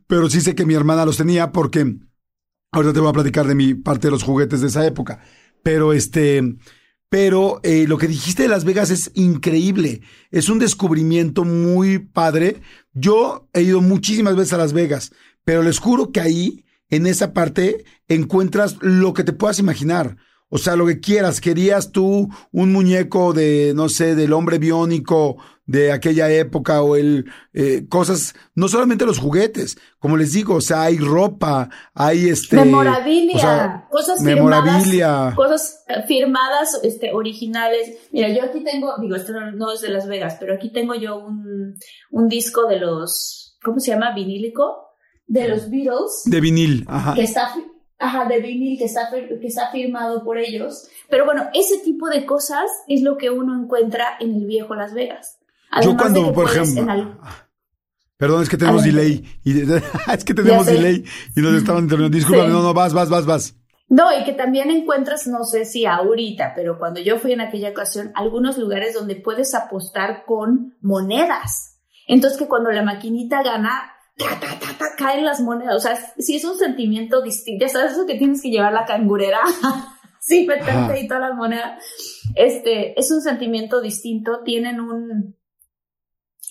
[0.07, 1.97] Pero sí sé que mi hermana los tenía porque
[2.71, 5.19] ahorita te voy a platicar de mi parte de los juguetes de esa época.
[5.63, 6.57] Pero este,
[7.09, 10.01] pero eh, lo que dijiste de Las Vegas es increíble.
[10.31, 12.61] Es un descubrimiento muy padre.
[12.93, 17.31] Yo he ido muchísimas veces a Las Vegas, pero les juro que ahí en esa
[17.33, 20.17] parte encuentras lo que te puedas imaginar.
[20.55, 21.41] O sea, lo que quieras.
[21.41, 27.25] Querías tú un muñeco de, no sé, del hombre biónico de aquella época o el
[27.53, 32.57] eh, cosas, no solamente los juguetes, como les digo, o sea, hay ropa, hay este
[32.57, 35.33] memorabilia, cosas memorabilia.
[35.35, 38.09] cosas eh, firmadas, este, originales.
[38.11, 41.17] Mira, yo aquí tengo, digo, esto no, es de Las Vegas, pero aquí tengo yo
[41.17, 41.73] un,
[42.11, 44.13] un disco de los, ¿cómo se llama?
[44.13, 44.89] Vinílico
[45.25, 46.21] de los Beatles.
[46.25, 47.15] De vinil, ajá.
[47.15, 47.55] Que está,
[48.03, 50.87] ajá, de vinil, que está, que está firmado por ellos.
[51.09, 54.93] Pero bueno, ese tipo de cosas es lo que uno encuentra en el viejo Las
[54.93, 55.39] Vegas.
[55.81, 57.17] Yo cuando, por ejemplo...
[58.17, 59.25] Perdón, es que tenemos delay.
[59.43, 59.61] Y,
[60.13, 61.03] es que tenemos delay
[61.35, 62.15] y nos estaban terminando.
[62.15, 63.55] Disculpa, no, no, vas, vas, vas, vas.
[63.89, 67.71] No, y que también encuentras, no sé si ahorita, pero cuando yo fui en aquella
[67.71, 71.79] ocasión, algunos lugares donde puedes apostar con monedas.
[72.07, 73.92] Entonces que cuando la maquinita gana,
[74.97, 75.75] caen las monedas.
[75.75, 77.65] O sea, si es un sentimiento distinto.
[77.65, 79.39] Ya sabes eso que tienes que llevar la cangurera.
[80.19, 81.83] sí, meterte y todas las monedas.
[82.35, 84.41] Este, es un sentimiento distinto.
[84.43, 85.35] Tienen un,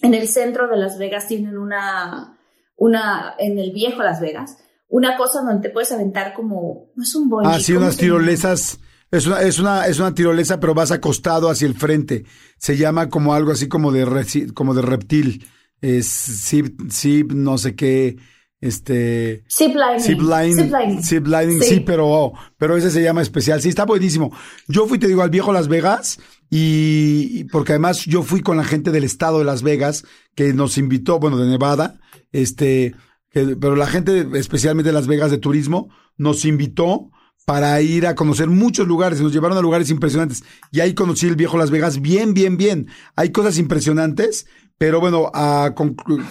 [0.03, 2.39] en el centro de Las Vegas tienen una,
[2.77, 7.15] una, en el viejo Las Vegas, una cosa donde te puedes aventar como, no es
[7.15, 7.51] un bungee.
[7.51, 8.81] Ah, sí, unas tirolesas.
[9.11, 12.25] Es una, es una, es una tirolesa, pero vas acostado hacia el frente.
[12.57, 15.47] Se llama como algo así como de, como de reptil
[15.83, 18.17] es zip, zip, no sé qué,
[18.63, 19.45] este...
[19.49, 19.75] Zip
[20.21, 21.03] lining.
[21.03, 21.63] Zip lining.
[21.63, 21.81] sí.
[21.81, 23.61] pero, pero ese se llama especial.
[23.61, 24.33] Sí, está buenísimo.
[24.69, 28.65] Yo fui, te digo, al viejo Las Vegas y, porque además yo fui con la
[28.65, 30.05] gente del estado de Las Vegas
[30.37, 32.95] que nos invitó, bueno, de Nevada, este,
[33.33, 37.11] pero la gente, especialmente de Las Vegas de turismo, nos invitó
[37.45, 39.21] para ir a conocer muchos lugares.
[39.21, 40.45] Nos llevaron a lugares impresionantes.
[40.71, 42.87] Y ahí conocí el viejo Las Vegas bien, bien, bien.
[43.17, 44.47] Hay cosas impresionantes
[44.83, 45.73] pero bueno, a,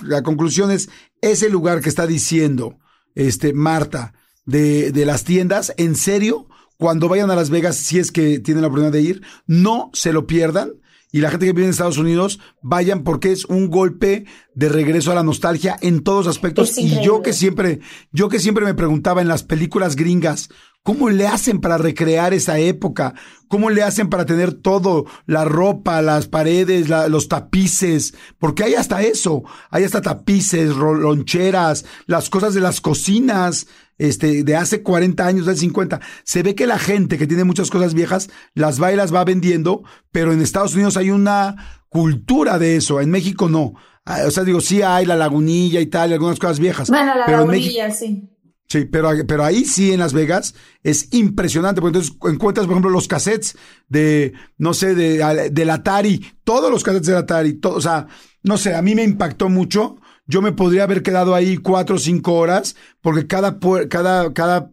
[0.03, 0.89] la conclusión es
[1.21, 2.79] ese lugar que está diciendo
[3.15, 4.13] este Marta
[4.45, 8.63] de, de las tiendas, en serio, cuando vayan a Las Vegas, si es que tienen
[8.63, 10.73] la oportunidad de ir, no se lo pierdan.
[11.13, 15.13] Y la gente que vive en Estados Unidos, vayan porque es un golpe de regreso
[15.13, 16.77] a la nostalgia en todos aspectos.
[16.77, 17.79] Y yo que siempre,
[18.11, 20.49] yo que siempre me preguntaba en las películas gringas,
[20.83, 23.13] ¿Cómo le hacen para recrear esa época?
[23.47, 25.05] ¿Cómo le hacen para tener todo?
[25.27, 28.15] La ropa, las paredes, los tapices.
[28.39, 29.43] Porque hay hasta eso.
[29.69, 33.67] Hay hasta tapices, loncheras, las cosas de las cocinas,
[33.99, 36.01] este, de hace 40 años, de 50.
[36.23, 39.23] Se ve que la gente que tiene muchas cosas viejas las va y las va
[39.23, 43.01] vendiendo, pero en Estados Unidos hay una cultura de eso.
[43.01, 43.73] En México no.
[44.03, 46.89] Ah, o sea, digo, sí hay la lagunilla y tal, y algunas cosas viejas.
[46.89, 48.30] Bueno, la lagunilla, sí.
[48.71, 52.89] Sí, pero, pero ahí sí en Las Vegas es impresionante, porque entonces encuentras, por ejemplo,
[52.89, 53.57] los cassettes
[53.89, 58.07] de, no sé, de, del Atari, todos los cassettes del Atari, todo, o sea,
[58.43, 59.97] no sé, a mí me impactó mucho.
[60.25, 64.71] Yo me podría haber quedado ahí cuatro o cinco horas, porque cada, cada, cada,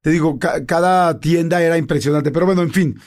[0.00, 2.30] te digo, cada tienda era impresionante.
[2.30, 3.00] Pero bueno, en fin.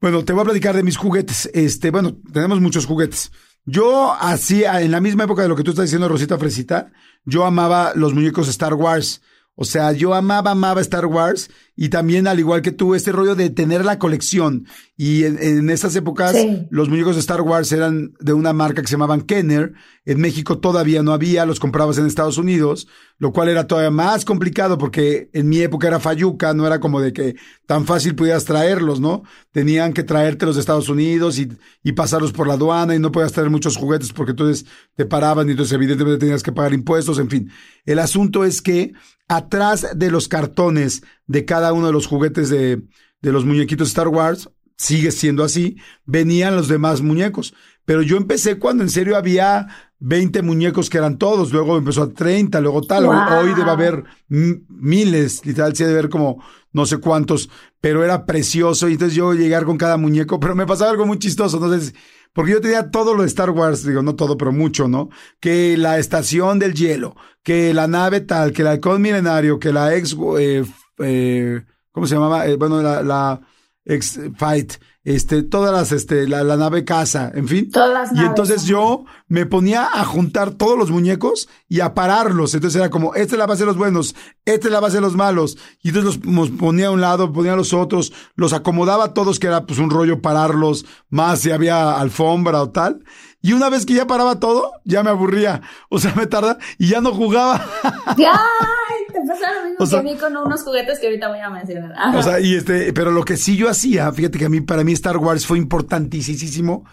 [0.00, 1.50] Bueno, te voy a platicar de mis juguetes.
[1.52, 3.32] Este, bueno, tenemos muchos juguetes.
[3.66, 6.90] Yo hacía, en la misma época de lo que tú estás diciendo, Rosita Fresita,
[7.26, 9.20] yo amaba los muñecos Star Wars.
[9.56, 13.34] O sea, yo amaba, amaba Star Wars y también, al igual que tú, este rollo
[13.34, 14.66] de tener la colección.
[14.96, 16.36] Y en, esas épocas,
[16.70, 19.72] los muñecos de Star Wars eran de una marca que se llamaban Kenner.
[20.04, 22.86] En México todavía no había, los comprabas en Estados Unidos,
[23.18, 27.00] lo cual era todavía más complicado porque en mi época era Fayuca, no era como
[27.00, 27.34] de que
[27.66, 29.24] tan fácil pudieras traerlos, ¿no?
[29.50, 31.50] Tenían que traértelos de Estados Unidos y,
[31.82, 35.48] y pasarlos por la aduana y no podías traer muchos juguetes porque entonces te paraban
[35.48, 37.50] y entonces evidentemente tenías que pagar impuestos, en fin.
[37.84, 38.92] El asunto es que
[39.28, 42.82] atrás de los cartones de cada uno de los juguetes de,
[43.20, 47.54] de los muñequitos Star Wars, sigue siendo así, venían los demás muñecos.
[47.84, 52.12] Pero yo empecé cuando en serio había 20 muñecos que eran todos, luego empezó a
[52.12, 53.06] 30, luego tal.
[53.06, 57.48] Hoy debe haber miles, literal, sí debe haber como no sé cuántos,
[57.80, 58.88] pero era precioso.
[58.88, 61.56] Y entonces yo llegar con cada muñeco, pero me pasaba algo muy chistoso.
[61.56, 61.94] Entonces,
[62.32, 65.08] porque yo tenía todo lo de Star Wars, digo, no todo, pero mucho, ¿no?
[65.40, 69.94] Que la estación del hielo, que la nave tal, que el halcón milenario, que la
[69.94, 70.64] ex, eh,
[70.98, 72.46] eh, ¿cómo se llamaba?
[72.46, 73.40] Eh, bueno, la, la
[73.84, 77.70] ex fight, este, todas las, este, la, nave casa, en fin.
[77.70, 78.22] Todas las naves.
[78.22, 82.54] Y entonces yo me ponía a juntar todos los muñecos y a pararlos.
[82.54, 84.14] Entonces era como, esta es la base de los buenos,
[84.46, 85.58] esta es la base de los malos.
[85.82, 89.38] Y entonces los ponía a un lado, ponía a los otros, los acomodaba a todos,
[89.38, 93.04] que era pues un rollo pararlos, más si había alfombra o tal.
[93.42, 95.60] Y una vez que ya paraba todo, ya me aburría.
[95.90, 97.62] O sea, me tarda y ya no jugaba.
[97.82, 98.16] ¡Ay!
[99.24, 102.16] Te pasa lo mismo que a mí con unos juguetes que ahorita voy a mencionar.
[102.16, 104.84] O sea, y este, pero lo que sí yo hacía, fíjate que a mí, para
[104.84, 106.84] mí Star Wars fue importantísimo,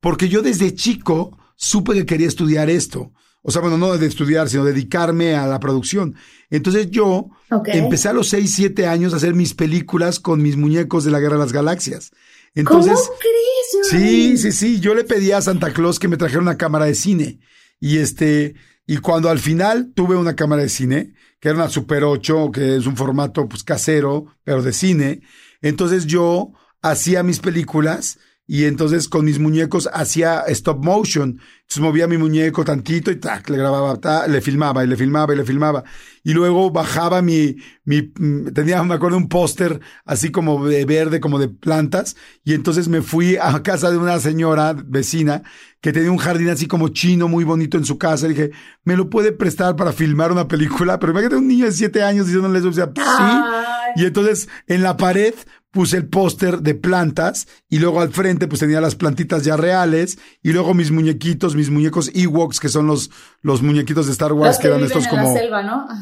[0.00, 3.12] porque yo desde chico supe que quería estudiar esto.
[3.42, 6.16] O sea, bueno, no de estudiar, sino dedicarme a la producción.
[6.50, 7.28] Entonces yo
[7.66, 11.20] empecé a los 6, 7 años a hacer mis películas con mis muñecos de la
[11.20, 12.10] Guerra de las Galaxias.
[12.56, 13.88] Entonces, ¿Cómo crees?
[13.88, 14.80] Sí, sí, sí.
[14.80, 17.38] Yo le pedí a Santa Claus que me trajera una cámara de cine.
[17.78, 18.54] Y este,
[18.86, 21.14] y cuando al final tuve una cámara de cine,
[21.46, 25.20] que era una Super 8, que es un formato pues casero, pero de cine,
[25.62, 26.50] entonces yo
[26.82, 31.40] hacía mis películas y entonces con mis muñecos hacía stop motion.
[31.62, 35.36] Entonces movía mi muñeco tantito y tac, le grababa, le filmaba y le filmaba y
[35.36, 35.82] le filmaba.
[36.22, 41.18] Y luego bajaba mi, mi, mm, tenía, me acuerdo, un póster así como de verde,
[41.18, 42.14] como de plantas.
[42.44, 45.42] Y entonces me fui a casa de una señora vecina
[45.80, 48.26] que tenía un jardín así como chino, muy bonito en su casa.
[48.26, 48.52] Y dije,
[48.84, 51.00] ¿me lo puede prestar para filmar una película?
[51.00, 54.02] Pero imagínate un niño de siete años diciéndole eso, o sea, sí.
[54.02, 55.34] Y entonces en la pared
[55.76, 60.18] puse el póster de plantas y luego al frente pues tenía las plantitas ya reales
[60.42, 63.10] y luego mis muñequitos, mis muñecos Ewoks, que son los,
[63.42, 65.36] los muñequitos de Star Wars, que, eran estos como...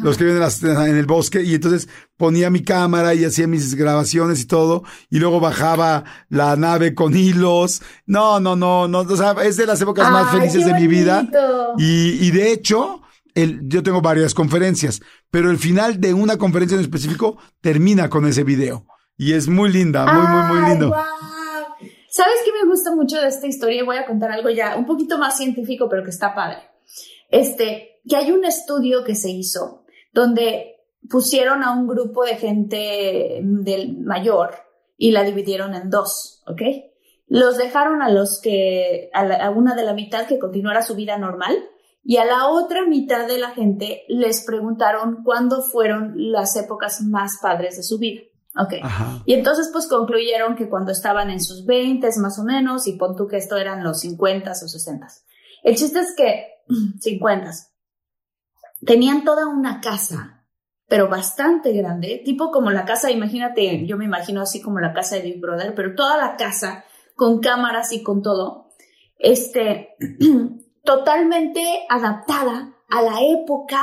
[0.00, 4.42] Los que viven en, el bosque y entonces ponía mi cámara y hacía mis grabaciones
[4.42, 7.82] y todo y luego bajaba la nave con hilos.
[8.06, 11.28] No, no, no, no, o sea, es de las épocas más felices de mi vida.
[11.78, 13.00] Y, y de hecho...
[13.36, 18.28] El, yo tengo varias conferencias, pero el final de una conferencia en específico termina con
[18.28, 18.86] ese video.
[19.16, 20.94] Y es muy linda, muy, muy, muy lindo.
[22.08, 23.84] ¿Sabes qué me gusta mucho de esta historia?
[23.84, 26.58] Voy a contar algo ya un poquito más científico, pero que está padre.
[27.28, 30.76] Este, que hay un estudio que se hizo donde
[31.10, 34.54] pusieron a un grupo de gente del mayor
[34.96, 36.62] y la dividieron en dos, ¿ok?
[37.26, 41.18] Los dejaron a los que, a, a una de la mitad que continuara su vida
[41.18, 41.56] normal
[42.04, 47.38] y a la otra mitad de la gente les preguntaron cuándo fueron las épocas más
[47.42, 48.22] padres de su vida.
[48.56, 48.74] Ok.
[49.26, 53.16] Y entonces pues concluyeron que cuando estaban en sus 20 más o menos, y pon
[53.16, 55.08] tú que esto eran los 50 o 60.
[55.64, 56.62] El chiste es que
[57.00, 57.50] 50
[58.84, 60.44] tenían toda una casa,
[60.86, 65.16] pero bastante grande, tipo como la casa, imagínate, yo me imagino así como la casa
[65.16, 66.84] de Big Brother, pero toda la casa
[67.16, 68.70] con cámaras y con todo,
[69.18, 69.96] este,
[70.84, 73.80] totalmente adaptada a la época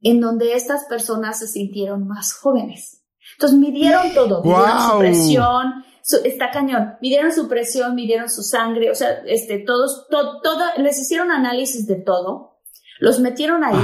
[0.00, 3.01] en donde estas personas se sintieron más jóvenes.
[3.42, 5.84] Entonces midieron todo, midieron su presión,
[6.22, 11.32] está cañón, midieron su presión, midieron su sangre, o sea, este, todos, todo, les hicieron
[11.32, 12.60] análisis de todo,
[13.00, 13.74] los metieron ahí.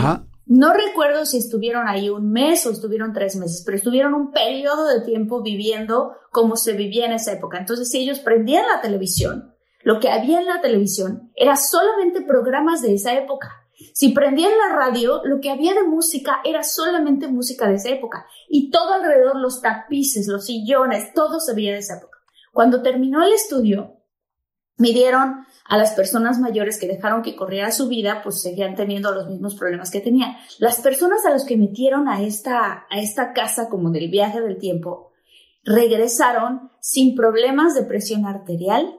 [0.46, 4.86] No recuerdo si estuvieron ahí un mes o estuvieron tres meses, pero estuvieron un periodo
[4.86, 7.58] de tiempo viviendo como se vivía en esa época.
[7.58, 12.80] Entonces, si ellos prendían la televisión, lo que había en la televisión era solamente programas
[12.80, 13.67] de esa época.
[13.92, 18.26] Si prendían la radio, lo que había de música era solamente música de esa época.
[18.48, 22.18] Y todo alrededor, los tapices, los sillones, todo se veía de esa época.
[22.52, 23.98] Cuando terminó el estudio,
[24.78, 29.28] midieron a las personas mayores que dejaron que corriera su vida, pues seguían teniendo los
[29.28, 30.36] mismos problemas que tenían.
[30.58, 34.58] Las personas a las que metieron a esta, a esta casa como del viaje del
[34.58, 35.12] tiempo,
[35.64, 38.98] regresaron sin problemas de presión arterial,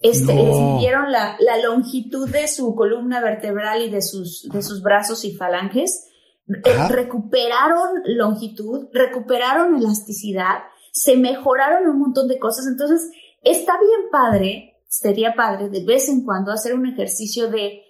[0.00, 5.24] este, siguieron la, la, longitud de su columna vertebral y de sus, de sus brazos
[5.24, 6.08] y falanges,
[6.48, 10.60] eh, recuperaron longitud, recuperaron elasticidad,
[10.92, 12.66] se mejoraron un montón de cosas.
[12.66, 13.10] Entonces,
[13.42, 17.82] está bien padre, sería padre de vez en cuando hacer un ejercicio de,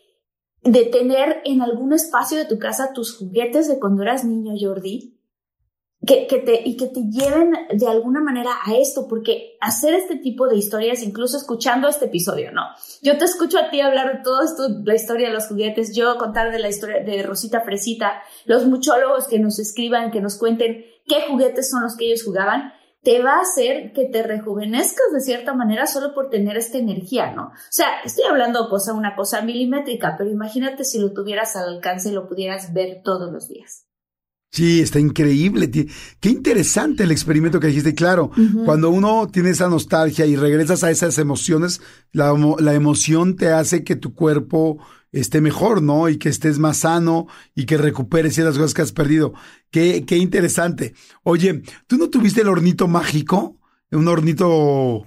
[0.62, 5.18] de tener en algún espacio de tu casa tus juguetes de cuando eras niño, Jordi,
[6.09, 10.16] que, que, te, y que te lleven de alguna manera a esto, porque hacer este
[10.16, 12.62] tipo de historias, incluso escuchando este episodio, ¿no?
[13.02, 14.40] Yo te escucho a ti hablar de todo
[14.86, 19.28] la historia de los juguetes, yo contar de la historia de Rosita Fresita, los muchólogos
[19.28, 23.34] que nos escriban, que nos cuenten qué juguetes son los que ellos jugaban, te va
[23.34, 27.48] a hacer que te rejuvenezcas de cierta manera solo por tener esta energía, ¿no?
[27.48, 32.09] O sea, estoy hablando cosa, una cosa milimétrica, pero imagínate si lo tuvieras al alcance
[32.09, 33.88] y lo pudieras ver todos los días.
[34.51, 35.70] Sí, está increíble.
[35.70, 37.94] Qué interesante el experimento que dijiste.
[37.94, 38.30] Claro,
[38.64, 41.82] cuando uno tiene esa nostalgia y regresas a esas emociones,
[42.12, 44.78] la, la, emoción te hace que tu cuerpo
[45.12, 46.09] esté mejor, ¿no?
[46.09, 49.34] Y que estés más sano y que recuperes ciertas cosas que has perdido.
[49.70, 50.94] Qué, qué interesante.
[51.24, 53.59] Oye, ¿tú no tuviste el hornito mágico?
[53.92, 55.07] Un hornito...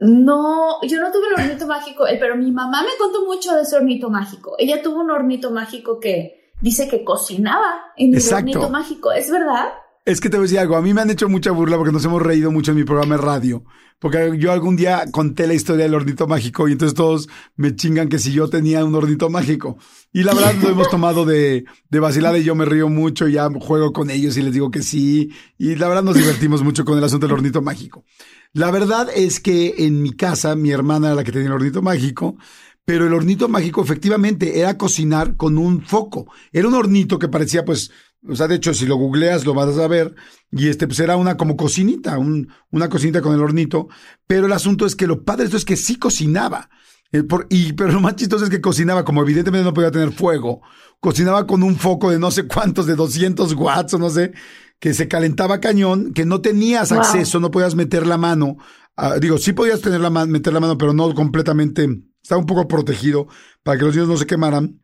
[0.00, 3.62] No, yo no tuve el hornito mágico, eh, pero mi mamá me contó mucho de
[3.62, 4.54] ese hornito mágico.
[4.56, 9.12] Ella tuvo un hornito mágico que dice que cocinaba en el hornito mágico.
[9.12, 9.72] ¿Es verdad?
[10.04, 11.92] Es que te voy a decir algo, a mí me han hecho mucha burla porque
[11.92, 13.64] nos hemos reído mucho en mi programa de radio.
[13.98, 18.08] Porque yo algún día conté la historia del hornito mágico y entonces todos me chingan
[18.08, 19.76] que si yo tenía un hornito mágico.
[20.12, 23.32] Y la verdad lo hemos tomado de, de vacilada y yo me río mucho y
[23.32, 25.30] ya juego con ellos y les digo que sí.
[25.58, 28.04] Y la verdad nos divertimos mucho con el asunto del hornito mágico.
[28.52, 31.82] La verdad es que en mi casa, mi hermana era la que tenía el hornito
[31.82, 32.36] mágico
[32.88, 36.32] pero el hornito mágico efectivamente era cocinar con un foco.
[36.52, 37.90] Era un hornito que parecía pues,
[38.26, 40.14] o sea, de hecho, si lo googleas lo vas a ver,
[40.50, 43.88] y este pues era una como cocinita, un, una cocinita con el hornito,
[44.26, 46.70] pero el asunto es que lo padre de esto es que sí cocinaba.
[47.12, 50.62] Eh, y, pero lo más chistoso es que cocinaba, como evidentemente no podía tener fuego,
[50.98, 54.32] cocinaba con un foco de no sé cuántos, de 200 watts o no sé,
[54.80, 58.56] que se calentaba cañón, que no tenías acceso, no podías meter la mano.
[59.20, 61.86] digo, sí podías tener la meter la mano, pero no completamente
[62.28, 63.26] estaba un poco protegido
[63.62, 64.82] para que los niños no se quemaran.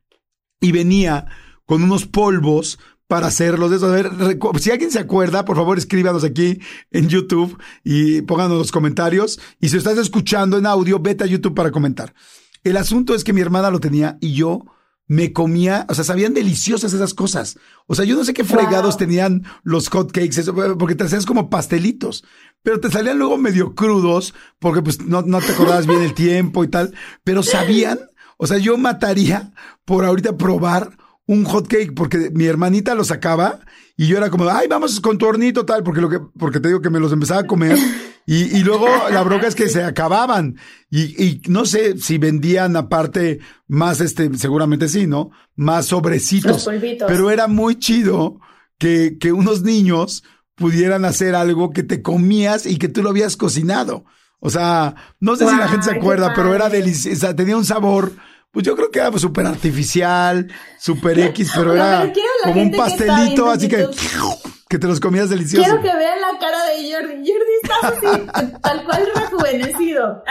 [0.63, 1.27] Y venía
[1.67, 3.87] con unos polvos para hacerlos de eso.
[3.87, 4.11] A ver,
[4.59, 6.59] si alguien se acuerda, por favor escríbanos aquí
[6.91, 9.39] en YouTube y pónganos los comentarios.
[9.61, 12.15] Y si estás escuchando en audio, vete a YouTube para comentar.
[12.63, 14.65] El asunto es que mi hermana lo tenía y yo
[15.07, 17.59] me comía, o sea, sabían deliciosas esas cosas.
[17.87, 21.51] O sea, yo no sé qué fregados tenían los hot cakes, porque te hacías como
[21.51, 22.25] pastelitos,
[22.63, 26.65] pero te salían luego medio crudos, porque pues no, no te acordabas bien el tiempo
[26.65, 28.01] y tal, pero sabían,
[28.39, 29.53] o sea, yo mataría
[29.85, 30.97] por ahorita probar
[31.27, 33.61] un hot cake, porque mi hermanita lo sacaba
[33.97, 36.69] y yo era como, ay, vamos con tu hornito tal, porque lo que, porque te
[36.69, 37.79] digo que me los empezaba a comer
[38.27, 40.57] y, y luego la bronca es que se acababan
[40.91, 43.39] y, y no sé si vendían aparte
[43.69, 45.31] más este, seguramente sí, ¿no?
[45.55, 46.69] Más sobrecitos.
[47.07, 48.41] Pero era muy chido
[48.79, 50.25] que, que unos niños
[50.57, 54.05] pudieran hacer algo que te comías y que tú lo habías cocinado.
[54.41, 58.13] O sea, no sé si la gente se acuerda, pero era delicioso, tenía un sabor
[58.55, 60.47] pues yo creo que era súper artificial,
[60.79, 62.11] súper X, pero era
[62.45, 63.89] como un pastelito, así que,
[64.69, 65.65] que te los comías delicioso.
[65.65, 67.15] Quiero que vean la cara de Jordi.
[67.17, 70.23] Jordi está así, tal cual rejuvenecido.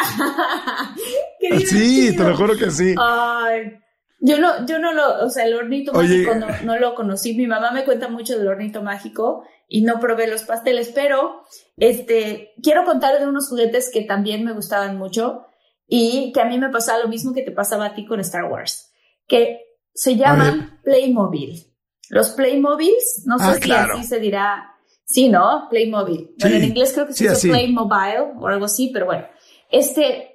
[1.68, 2.96] sí, te lo juro que sí.
[2.98, 3.80] Ay.
[4.26, 7.34] Yo no, yo no lo, o sea, el hornito mágico no, no, lo conocí.
[7.34, 11.44] Mi mamá me cuenta mucho del hornito mágico y no probé los pasteles, pero
[11.76, 15.46] este, quiero contar de unos juguetes que también me gustaban mucho
[15.96, 18.46] y que a mí me pasaba lo mismo que te pasaba a ti con Star
[18.46, 18.92] Wars,
[19.28, 19.60] que
[19.94, 21.72] se llaman Playmobil.
[22.10, 24.74] Los Playmobiles, no sé ah, si así se dirá,
[25.06, 25.68] sí, ¿no?
[25.70, 26.34] Playmobil.
[26.40, 29.28] Bueno, en inglés creo que se dice Playmobil o algo así, pero bueno,
[29.70, 30.32] este,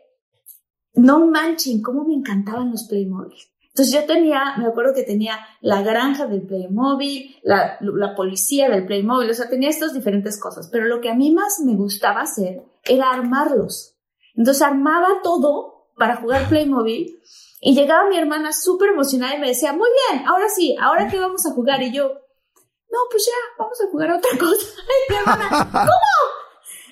[0.94, 3.38] no manchen, cómo me encantaban los Playmobil.
[3.66, 8.86] Entonces yo tenía, me acuerdo que tenía la granja del Playmobil, la, la policía del
[8.86, 12.20] Playmobil, o sea, tenía estas diferentes cosas, pero lo que a mí más me gustaba
[12.20, 13.97] hacer era armarlos.
[14.38, 17.20] Entonces armaba todo para jugar Playmobil
[17.60, 21.18] y llegaba mi hermana súper emocionada y me decía, muy bien, ahora sí, ahora qué
[21.18, 21.82] vamos a jugar.
[21.82, 24.66] Y yo, no, pues ya, vamos a jugar otra cosa.
[25.08, 25.88] Y mi hermana, ¿cómo?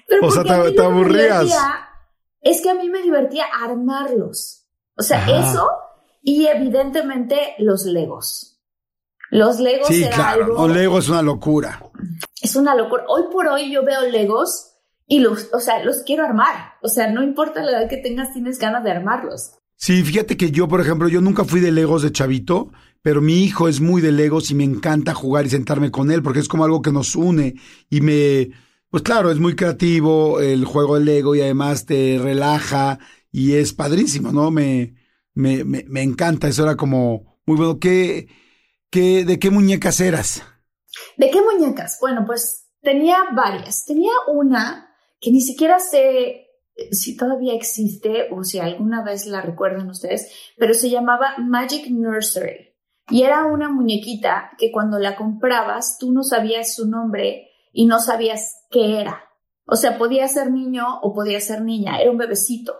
[0.09, 1.57] Pero o sea, te, aburrías.
[2.41, 4.67] Es que a mí me divertía armarlos.
[4.97, 5.69] O sea, eso
[6.23, 8.61] y evidentemente los Legos.
[9.31, 10.49] Los Legos sí, claro.
[10.49, 11.81] Los Legos es una locura.
[12.43, 13.05] Es una locura.
[13.09, 14.76] Hoy por hoy yo veo Legos
[15.07, 16.75] y los, o sea, los quiero armar.
[16.83, 19.53] O sea, no importa la edad que tengas, tienes ganas de armarlos.
[19.77, 23.45] Sí, fíjate que yo, por ejemplo, yo nunca fui de Legos de chavito, pero mi
[23.45, 26.49] hijo es muy de Legos y me encanta jugar y sentarme con él porque es
[26.49, 27.55] como algo que nos une
[27.91, 28.51] y me,
[28.91, 32.99] pues claro, es muy creativo el juego de Lego y además te relaja
[33.31, 34.51] y es padrísimo, ¿no?
[34.51, 34.95] Me,
[35.35, 37.79] me, me, encanta, eso era como muy bueno.
[37.79, 38.29] ¿Qué,
[38.91, 40.43] qué, ¿De qué muñecas eras?
[41.19, 41.99] ¿De qué muñecas?
[42.01, 43.85] Bueno, pues tenía varias.
[43.85, 44.86] Tenía una
[45.21, 46.47] que ni siquiera sé
[46.93, 52.75] si todavía existe o si alguna vez la recuerdan ustedes, pero se llamaba Magic Nursery.
[53.09, 58.01] Y era una muñequita que cuando la comprabas tú no sabías su nombre y no
[58.01, 59.23] sabías qué era.
[59.65, 62.75] O sea, podía ser niño o podía ser niña, era un bebecito.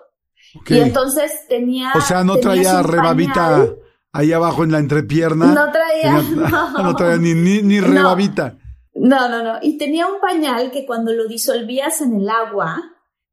[0.67, 1.93] Y entonces tenía.
[1.95, 3.67] O sea, no traía rebabita
[4.13, 5.47] ahí abajo en la entrepierna.
[5.47, 6.23] No traía.
[6.83, 8.51] no, traía ni, ni, rebabita.
[8.51, 8.66] No.
[8.99, 12.83] No, no, Y tenía un pañal que cuando lo disolvías en el agua,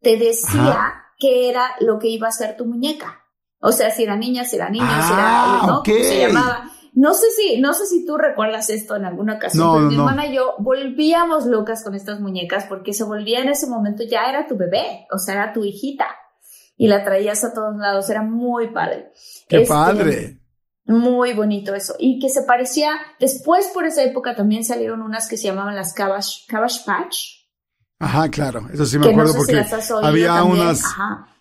[0.01, 3.23] te decía qué era lo que iba a ser tu muñeca.
[3.59, 5.23] O sea, si era niña, si era niña, si era.
[5.23, 5.83] Ah, ¿no?
[5.85, 6.69] Se llamaba.
[6.95, 10.27] No sé si, no sé si tú recuerdas esto en alguna ocasión, pero mi hermana
[10.27, 14.45] y yo volvíamos locas con estas muñecas porque se volvía en ese momento, ya era
[14.45, 16.05] tu bebé, o sea, era tu hijita
[16.77, 19.11] y la traías a todos lados, era muy padre.
[19.47, 20.39] ¡Qué este, padre!
[20.85, 21.95] Muy bonito eso.
[21.97, 25.93] Y que se parecía, después por esa época también salieron unas que se llamaban las
[25.93, 26.45] Cabbage,
[26.85, 27.17] Patch.
[27.99, 29.63] Ajá, claro, eso sí me acuerdo porque
[30.01, 30.83] había unas...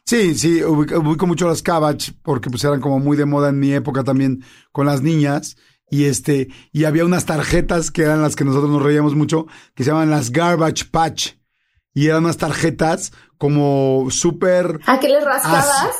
[0.05, 3.73] Sí, sí, ubico, mucho las Cabbage porque pues eran como muy de moda en mi
[3.73, 5.57] época también con las niñas
[5.91, 9.85] y este y había unas tarjetas que eran las que nosotros nos reíamos mucho que
[9.85, 11.35] se llamaban las Garbage Patch
[11.95, 14.81] y eran unas tarjetas como súper...
[14.87, 15.97] ¿A qué le rascabas?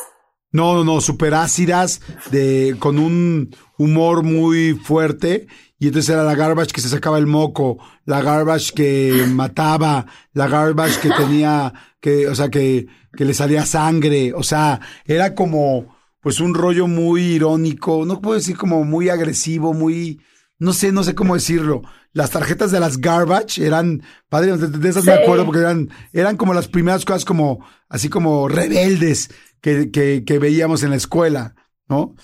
[0.53, 1.99] No, no, no, súper ácidas,
[2.31, 5.47] de, con un humor muy fuerte.
[5.79, 10.47] Y entonces era la garbage que se sacaba el moco, la garbage que mataba, la
[10.47, 12.87] garbage que tenía, que, o sea, que,
[13.17, 14.31] que le salía sangre.
[14.33, 19.73] O sea, era como, pues un rollo muy irónico, no puedo decir como muy agresivo,
[19.73, 20.21] muy,
[20.59, 21.81] no sé, no sé cómo decirlo
[22.13, 26.53] las tarjetas de las garbage eran, padre, de, esas me acuerdo porque eran, eran como
[26.53, 29.31] las primeras cosas como, así como rebeldes
[29.63, 31.55] que, que, que veíamos en la escuela,
[31.87, 32.15] ¿no?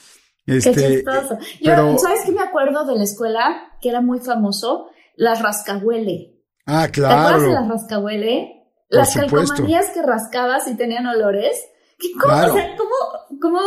[0.46, 1.38] Este, qué chistoso.
[1.62, 3.72] Yo, ¿sabes qué me acuerdo de la escuela?
[3.82, 6.36] Que era muy famoso, las rascahuele.
[6.66, 7.16] Ah, claro.
[7.16, 8.66] ¿Te acuerdas de las rascahuele?
[8.90, 11.56] Las calcomanías que rascabas y tenían olores.
[11.98, 12.54] ¿Qué cosa?
[12.78, 13.60] ¿cómo, cómo,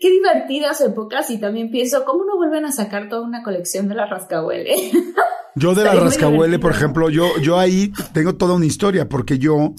[0.00, 1.28] qué divertidas épocas?
[1.30, 4.74] Y también pienso, ¿cómo no vuelven a sacar toda una colección de las rascahuele?
[5.54, 9.74] Yo de la rascahuele, por ejemplo, yo, yo ahí tengo toda una historia, porque yo,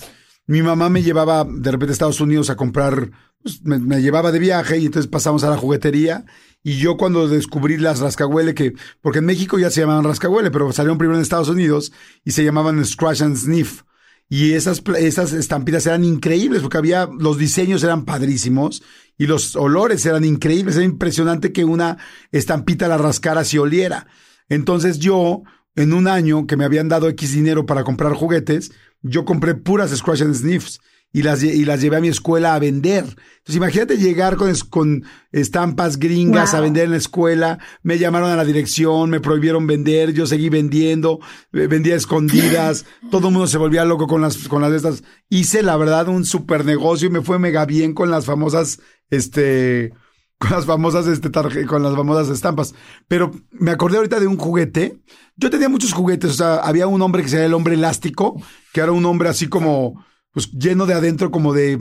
[0.50, 3.12] mi mamá me llevaba de repente a Estados Unidos a comprar,
[3.44, 6.26] pues, me, llevaba de viaje y entonces pasamos a la juguetería.
[6.64, 10.72] Y yo cuando descubrí las rascahuele, que, porque en México ya se llamaban rascahuele, pero
[10.72, 11.94] salieron primero en Estados Unidos
[12.26, 13.84] y se llamaban Scratch and Sniff.
[14.28, 18.82] Y esas, esas estampitas eran increíbles porque había, los diseños eran padrísimos
[19.20, 20.78] y los olores eran increíbles.
[20.78, 22.00] Era impresionante que una
[22.32, 24.08] estampita la rascara si oliera.
[24.50, 25.44] Entonces yo,
[25.76, 29.96] en un año que me habían dado X dinero para comprar juguetes, yo compré puras
[29.96, 30.80] Scratch and Sniffs
[31.12, 33.04] y las, y las llevé a mi escuela a vender.
[33.04, 38.36] Entonces imagínate llegar con, con estampas gringas a vender en la escuela, me llamaron a
[38.36, 41.20] la dirección, me prohibieron vender, yo seguí vendiendo,
[41.52, 45.04] vendía escondidas, todo el mundo se volvía loco con las, con las de estas.
[45.30, 49.94] Hice la verdad un super negocio y me fue mega bien con las famosas, este,
[50.40, 51.30] con las famosas, este,
[51.68, 52.74] con las famosas estampas.
[53.08, 55.00] Pero me acordé ahorita de un juguete.
[55.36, 58.42] Yo tenía muchos juguetes, o sea, había un hombre que se el hombre elástico,
[58.74, 61.78] que era un hombre así como, pues lleno de adentro como de,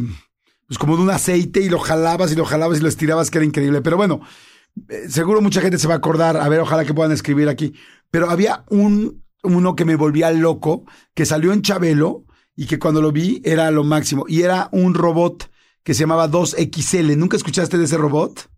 [0.66, 3.38] pues como de un aceite y lo jalabas y lo jalabas y lo estirabas, que
[3.38, 3.80] era increíble.
[3.80, 4.20] Pero bueno,
[4.88, 7.74] eh, seguro mucha gente se va a acordar, a ver, ojalá que puedan escribir aquí.
[8.10, 10.84] Pero había un, uno que me volvía loco,
[11.14, 12.24] que salió en Chabelo
[12.56, 14.24] y que cuando lo vi era lo máximo.
[14.26, 15.48] Y era un robot
[15.82, 17.16] que se llamaba 2XL.
[17.16, 18.48] ¿Nunca escuchaste de ese robot?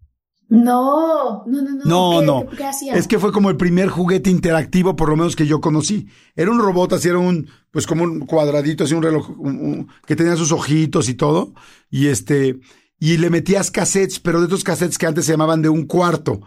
[0.51, 1.85] No, no, no, no.
[1.85, 2.47] No, no.
[2.93, 6.09] Es que fue como el primer juguete interactivo, por lo menos que yo conocí.
[6.35, 9.31] Era un robot, así era un, pues como un cuadradito, así un reloj,
[10.07, 11.55] que tenía sus ojitos y todo.
[11.89, 12.59] Y este,
[12.99, 16.41] y le metías cassettes, pero de estos cassettes que antes se llamaban de un cuarto.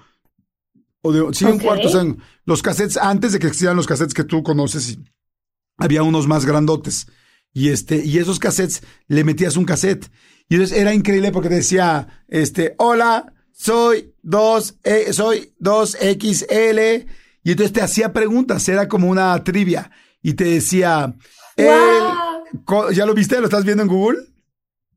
[1.01, 1.87] O de, sí, un cuarto.
[1.87, 2.03] O sea,
[2.43, 4.99] los cassettes, antes de que existieran los cassettes que tú conoces,
[5.77, 7.07] había unos más grandotes.
[7.53, 10.11] Y este, y esos cassettes le metías un cassette.
[10.49, 17.05] Y entonces era increíble porque decía, este, hola, soy 2, e, soy 2XL.
[17.43, 19.91] Y entonces te hacía preguntas, era como una trivia.
[20.21, 21.13] Y te decía,
[21.57, 23.39] ¿ya lo viste?
[23.39, 24.19] ¿Lo estás viendo en Google?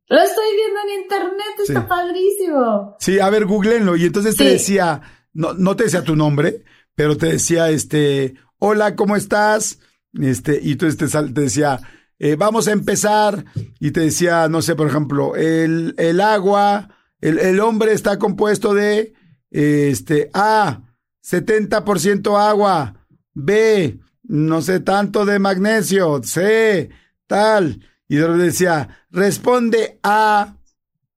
[0.08, 2.96] Lo estoy viendo en internet, está padrísimo.
[3.00, 3.96] Sí, a ver, googleenlo.
[3.96, 6.62] Y entonces te decía, no, no te decía tu nombre,
[6.94, 9.80] pero te decía, este, hola, ¿cómo estás?
[10.12, 11.80] Este, y entonces te, te decía,
[12.18, 13.44] eh, vamos a empezar.
[13.80, 16.88] Y te decía, no sé, por ejemplo, el, el agua,
[17.20, 19.14] el, el hombre está compuesto de,
[19.50, 20.82] este, A,
[21.24, 26.90] 70% agua, B, no sé tanto de magnesio, C,
[27.26, 27.80] tal.
[28.08, 30.56] Y decía, responde A,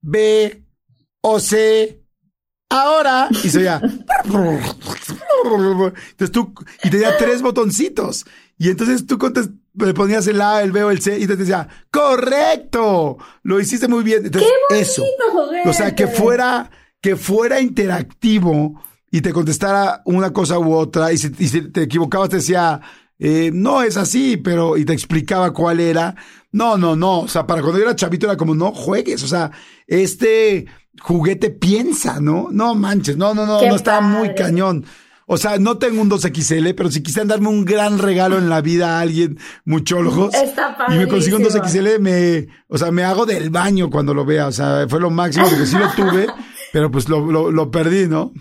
[0.00, 0.64] B
[1.20, 2.02] o C,
[2.68, 3.28] ahora.
[3.30, 3.80] Y se ya.
[5.42, 6.52] Entonces tú,
[6.84, 8.26] y tenía tres botoncitos.
[8.60, 9.18] Y entonces tú
[9.74, 13.88] le ponías el A, el B o el C y te decía, correcto, lo hiciste
[13.88, 14.26] muy bien.
[14.26, 15.02] Entonces, eso.
[15.64, 18.78] O sea, que fuera, que fuera interactivo
[19.10, 22.82] y te contestara una cosa u otra y si, te equivocabas te decía,
[23.18, 26.14] eh, no es así, pero y te explicaba cuál era.
[26.52, 27.20] No, no, no.
[27.20, 29.22] O sea, para cuando yo era chavito era como, no juegues.
[29.22, 29.50] O sea,
[29.86, 30.66] este
[31.00, 32.48] juguete piensa, ¿no?
[32.50, 34.84] No manches, no, no, no, no está muy cañón.
[35.32, 38.60] O sea, no tengo un 2XL, pero si quisieran darme un gran regalo en la
[38.60, 40.34] vida a alguien, muchólogos,
[40.88, 44.48] y me consigo un 2XL, me, o sea, me hago del baño cuando lo vea.
[44.48, 46.26] O sea, fue lo máximo, porque sí lo tuve,
[46.72, 48.32] pero pues lo, lo, lo perdí, ¿no?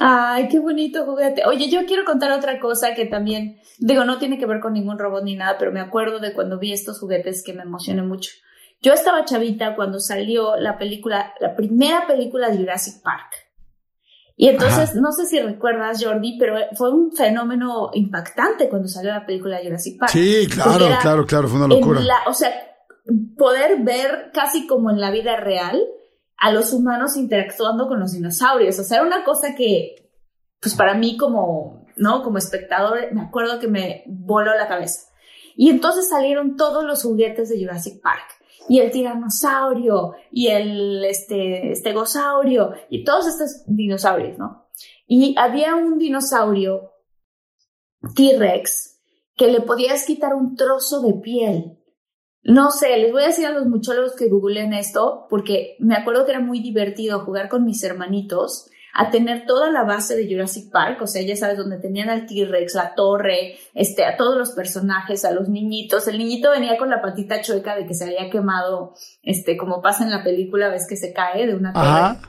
[0.00, 1.42] Ay, qué bonito juguete.
[1.44, 4.98] Oye, yo quiero contar otra cosa que también, digo, no tiene que ver con ningún
[4.98, 8.30] robot ni nada, pero me acuerdo de cuando vi estos juguetes que me emocioné mucho.
[8.80, 13.47] Yo estaba chavita cuando salió la película, la primera película de Jurassic Park.
[14.40, 19.26] Y entonces, no sé si recuerdas, Jordi, pero fue un fenómeno impactante cuando salió la
[19.26, 20.12] película de Jurassic Park.
[20.12, 22.00] Sí, claro, claro, claro, fue una locura.
[22.24, 22.52] o sea,
[23.36, 25.84] poder ver casi como en la vida real
[26.36, 28.78] a los humanos interactuando con los dinosaurios.
[28.78, 30.08] O sea, era una cosa que,
[30.60, 32.22] pues para mí como, ¿no?
[32.22, 35.08] Como espectador, me acuerdo que me voló la cabeza.
[35.56, 38.37] Y entonces salieron todos los juguetes de Jurassic Park.
[38.68, 44.68] Y el tiranosaurio, y el este, estegosaurio, y todos estos dinosaurios, ¿no?
[45.06, 46.92] Y había un dinosaurio
[48.14, 49.00] T-Rex
[49.34, 51.78] que le podías quitar un trozo de piel
[52.48, 56.24] no sé, les voy a decir a los muchólogos que googleen esto, porque me acuerdo
[56.24, 60.72] que era muy divertido jugar con mis hermanitos a tener toda la base de Jurassic
[60.72, 64.50] Park, o sea, ya sabes, donde tenían al T-Rex, la torre, este, a todos los
[64.50, 66.08] personajes, a los niñitos.
[66.08, 70.02] El niñito venía con la patita chueca de que se había quemado, este, como pasa
[70.02, 72.28] en la película, ves que se cae de una torre.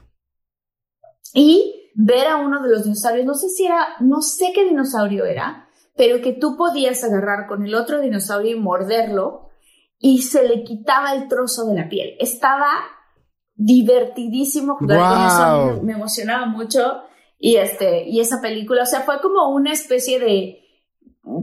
[1.34, 5.26] Y ver a uno de los dinosaurios, no sé si era, no sé qué dinosaurio
[5.26, 5.68] era,
[5.98, 9.50] pero que tú podías agarrar con el otro dinosaurio y morderlo
[9.98, 12.16] y se le quitaba el trozo de la piel.
[12.20, 12.70] Estaba
[13.60, 17.04] divertidísimo jugar con eso, me, emocionaba mucho
[17.38, 20.64] y este y esa película, o sea, fue como una especie de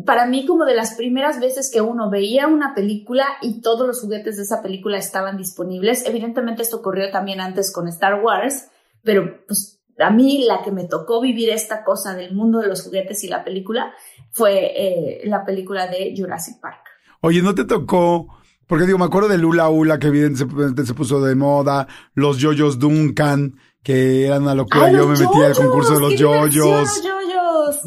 [0.06, 4.00] para mí como de las primeras veces que uno veía una película y todos los
[4.00, 6.06] juguetes de esa película estaban disponibles.
[6.06, 8.68] Evidentemente esto ocurrió también antes con Star Wars,
[9.02, 12.82] pero pues a mí la que me tocó vivir esta cosa del mundo de los
[12.82, 13.92] juguetes y la película
[14.30, 16.80] fue eh, la película de Jurassic Park.
[17.20, 18.28] Oye, ¿no te tocó
[18.66, 22.78] porque digo, me acuerdo de Lula Ula, que evidentemente se puso de moda, los yoyos
[22.78, 24.90] Duncan, que eran una locura.
[24.90, 27.02] Yo me metía al concurso de los yoyos.
[27.02, 27.80] yoyos.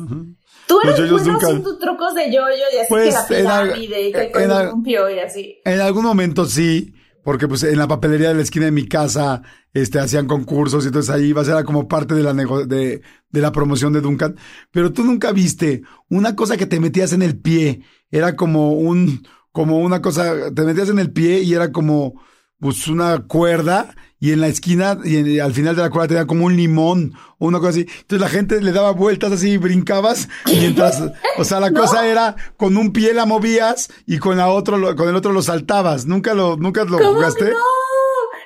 [0.67, 4.11] Tú eres los bueno haciendo trucos de yoyo y así pues, que la pirámide y
[4.11, 5.59] que el y así.
[5.65, 9.41] En algún momento sí, porque pues en la papelería de la esquina de mi casa
[9.73, 13.41] este, hacían concursos y entonces ahí iba a ser como parte de la, de, de
[13.41, 14.35] la promoción de Duncan.
[14.71, 19.23] Pero tú nunca viste una cosa que te metías en el pie, era como un
[19.51, 22.21] como una cosa, te metías en el pie y era como
[22.59, 26.45] pues una cuerda y en la esquina y al final de la cuerda tenía como
[26.45, 27.81] un limón o una cosa así.
[27.81, 31.01] Entonces la gente le daba vueltas así, brincabas mientras,
[31.37, 35.07] o sea, la cosa era con un pie la movías y con la otro, con
[35.07, 36.05] el otro lo saltabas.
[36.05, 37.45] Nunca lo, nunca lo jugaste.
[37.45, 37.57] No,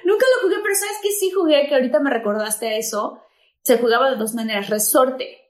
[0.06, 3.20] nunca lo jugué, pero sabes que sí jugué, que ahorita me recordaste a eso.
[3.64, 5.43] Se jugaba de dos maneras, resorte.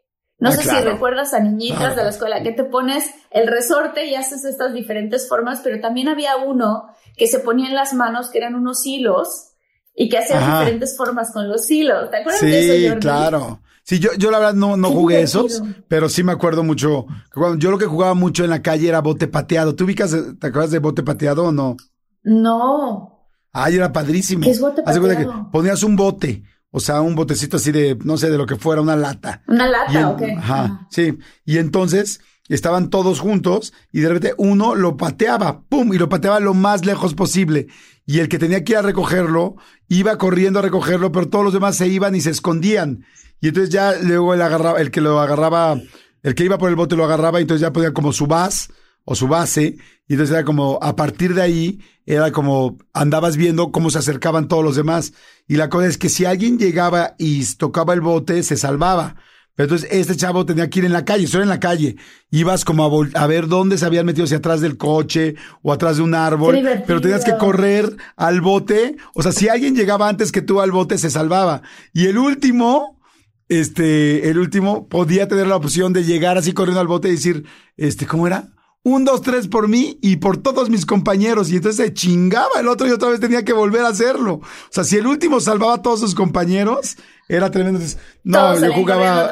[0.43, 4.07] No ah, sé si recuerdas a niñitas de la escuela que te pones el resorte
[4.07, 8.29] y haces estas diferentes formas, pero también había uno que se ponía en las manos
[8.29, 9.53] que eran unos hilos
[9.95, 12.11] y que hacías diferentes formas con los hilos.
[12.11, 13.61] ¿Te acuerdas de eso, Sí, claro.
[13.83, 17.05] Sí, yo, yo la verdad no, no jugué esos, pero sí me acuerdo mucho.
[17.33, 19.75] Cuando, yo lo que jugaba mucho en la calle era bote pateado.
[19.75, 21.77] ¿Tú ubicas, te acuerdas de bote pateado o no?
[22.23, 23.29] No.
[23.53, 24.43] Ay, era padrísimo.
[24.43, 25.49] ¿Qué es bote pateado?
[25.53, 26.43] ponías un bote,
[26.75, 29.43] o sea, un botecito así de, no sé, de lo que fuera, una lata.
[29.47, 30.23] Una lata, ok.
[30.39, 31.19] Ajá, sí.
[31.45, 32.19] Y entonces
[32.49, 35.93] estaban todos juntos y de repente uno lo pateaba, ¡pum!
[35.93, 37.67] Y lo pateaba lo más lejos posible.
[38.07, 39.55] Y el que tenía que ir a recogerlo,
[39.87, 43.05] iba corriendo a recogerlo, pero todos los demás se iban y se escondían.
[43.39, 45.79] Y entonces ya luego el, agarraba, el que lo agarraba,
[46.23, 48.73] el que iba por el bote lo agarraba y entonces ya ponía como su base
[49.05, 49.77] o su base.
[50.07, 54.47] Y entonces era como, a partir de ahí, era como andabas viendo cómo se acercaban
[54.47, 55.13] todos los demás.
[55.47, 59.15] Y la cosa es que si alguien llegaba y tocaba el bote, se salvaba.
[59.55, 61.95] Pero entonces este chavo tenía que ir en la calle, solo en la calle.
[62.31, 66.03] Ibas como a, ver dónde se habían metido, si atrás del coche o atrás de
[66.03, 66.59] un árbol.
[66.87, 68.97] Pero tenías que correr al bote.
[69.13, 71.61] O sea, si alguien llegaba antes que tú al bote, se salvaba.
[71.93, 72.99] Y el último,
[73.47, 77.45] este, el último podía tener la opción de llegar así corriendo al bote y decir,
[77.77, 78.53] este, ¿cómo era?
[78.83, 81.51] Un, dos, tres por mí y por todos mis compañeros.
[81.51, 84.35] Y entonces se chingaba el otro y otra vez tenía que volver a hacerlo.
[84.35, 86.97] O sea, si el último salvaba a todos sus compañeros,
[87.29, 87.79] era tremendo.
[88.23, 89.29] no, yo jugaba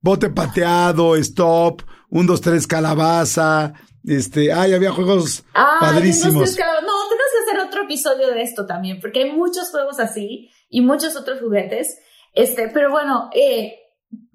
[0.00, 3.72] bote pateado, stop, un, dos, tres calabaza.
[4.04, 5.44] Este, ay, había juegos
[5.80, 6.34] padrísimos.
[6.34, 10.80] no, tenemos que hacer otro episodio de esto también, porque hay muchos juegos así y
[10.80, 11.98] muchos otros juguetes.
[12.32, 13.74] Este, pero bueno, eh,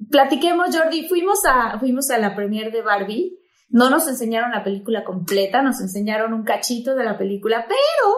[0.09, 1.07] platiquemos, Jordi.
[1.07, 3.40] Fuimos a, fuimos a la premier de Barbie
[3.71, 8.15] no nos enseñaron la película completa, nos enseñaron un cachito de la película, pero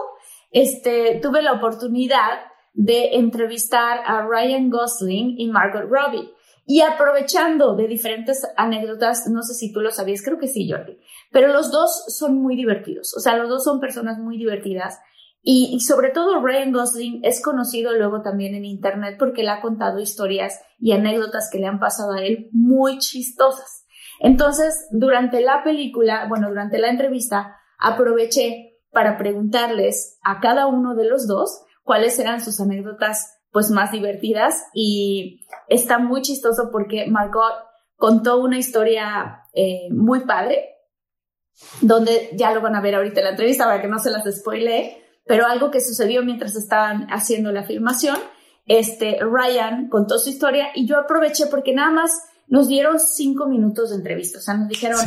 [0.50, 2.40] este, tuve la oportunidad
[2.72, 6.30] de entrevistar a Ryan Gosling y Margot Robbie.
[6.66, 10.98] Y aprovechando de diferentes anécdotas, no sé si tú lo sabías, creo que sí, Jordi,
[11.30, 14.98] pero los dos son muy divertidos, o sea, los dos son personas muy divertidas.
[15.46, 19.60] Y, y, sobre todo Ryan Gosling es conocido luego también en Internet porque le ha
[19.60, 23.83] contado historias y anécdotas que le han pasado a él muy chistosas.
[24.24, 31.04] Entonces, durante la película, bueno, durante la entrevista, aproveché para preguntarles a cada uno de
[31.04, 34.64] los dos cuáles eran sus anécdotas pues más divertidas.
[34.72, 37.52] Y está muy chistoso porque Margot
[37.96, 40.70] contó una historia eh, muy padre
[41.82, 44.24] donde ya lo van a ver ahorita en la entrevista para que no se las
[44.24, 48.16] spoile, pero algo que sucedió mientras estaban haciendo la filmación,
[48.64, 52.10] este Ryan contó su historia y yo aproveché porque nada más
[52.48, 54.38] nos dieron cinco minutos de entrevista.
[54.38, 54.98] O sea, nos dijeron,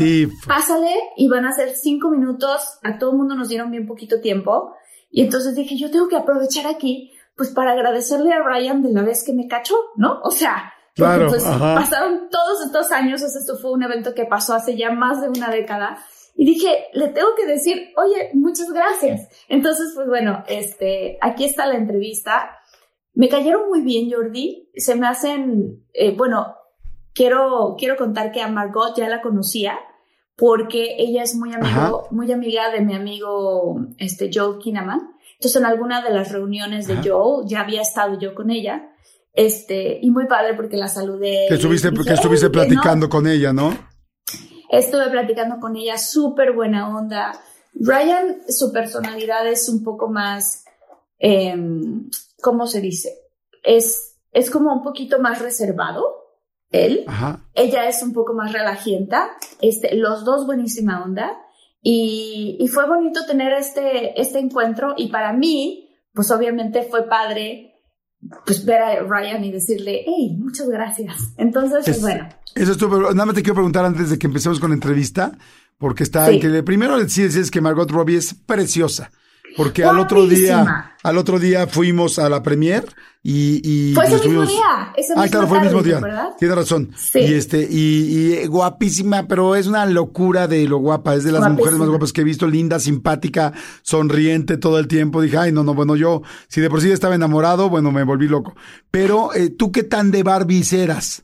[0.48, 2.80] pásale y van a ser cinco minutos.
[2.84, 4.74] A todo el mundo nos dieron bien poquito tiempo.
[5.10, 9.04] Y entonces dije, yo tengo que aprovechar aquí, pues para agradecerle a Ryan de la
[9.04, 10.20] vez que me cachó, ¿no?
[10.24, 13.22] O sea, claro, pues, pasaron todos estos años.
[13.22, 15.98] esto fue un evento que pasó hace ya más de una década.
[16.36, 19.28] Y dije, le tengo que decir, oye, muchas gracias.
[19.50, 22.52] Entonces, pues bueno, este, aquí está la entrevista.
[23.14, 24.70] Me cayeron muy bien, Jordi.
[24.76, 26.56] Se me hacen, eh, bueno,
[27.18, 29.80] quiero, quiero contar que a Margot ya la conocía
[30.36, 35.16] porque ella es muy amigo, muy amiga de mi amigo este, Joel Kinnaman.
[35.34, 38.94] Entonces, en alguna de las reuniones de Joel, ya había estado yo con ella.
[39.34, 41.48] Este, y muy padre porque la saludé.
[41.50, 43.76] Que estuviste, que estuviste platicando con ella, ¿no?
[44.70, 47.40] Estuve platicando con ella, súper buena onda.
[47.74, 50.66] Ryan, su personalidad es un poco más,
[51.18, 52.10] em,
[52.42, 53.12] ¿cómo se dice?
[53.64, 56.27] Es, es como un poquito más reservado
[56.72, 57.06] él.
[57.54, 59.30] Ella es un poco más relajienta.
[59.62, 61.32] Este, los dos buenísima onda.
[61.82, 64.94] Y, y, fue bonito tener este, este encuentro.
[64.98, 67.74] Y para mí, pues obviamente fue padre
[68.46, 71.34] pues ver a Ryan y decirle, hey, muchas gracias.
[71.38, 72.28] Entonces, pues, bueno.
[72.56, 73.00] Eso es todo.
[73.14, 75.38] Nada más te quiero preguntar antes de que empecemos con la entrevista,
[75.78, 79.12] porque está en que primero sí es que Margot Robbie es preciosa.
[79.58, 82.86] Porque al otro día, al otro día fuimos a la premier
[83.24, 84.94] y, y fue ese mismo día.
[84.96, 86.00] Ese ah, claro, fue el mismo día.
[86.00, 86.30] ¿verdad?
[86.40, 86.92] Tiene razón.
[86.96, 87.20] Sí.
[87.20, 91.16] Y este, y, guapísima, pero es una locura de lo guapa.
[91.16, 93.52] Es de las mujeres más guapas que he visto, linda, simpática,
[93.82, 95.22] sonriente todo el tiempo.
[95.22, 98.28] Dije, ay, no, no, bueno, yo, si de por sí estaba enamorado, bueno, me volví
[98.28, 98.56] loco.
[98.92, 101.24] Pero, eh, ¿tú qué tan de Barbie eras?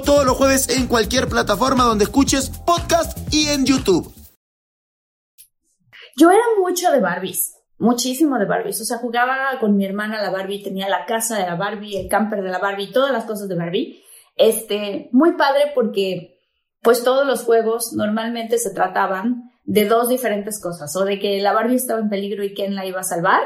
[0.00, 4.12] todos los jueves en cualquier plataforma donde escuches podcast y en YouTube.
[6.16, 8.80] Yo era mucho de Barbies, muchísimo de Barbies.
[8.80, 12.08] O sea, jugaba con mi hermana la Barbie, tenía la casa de la Barbie, el
[12.08, 14.02] camper de la Barbie, todas las cosas de Barbie.
[14.36, 16.38] Este, muy padre porque
[16.82, 21.52] pues todos los juegos normalmente se trataban de dos diferentes cosas, o de que la
[21.52, 23.40] Barbie estaba en peligro y Ken la iba a salvar,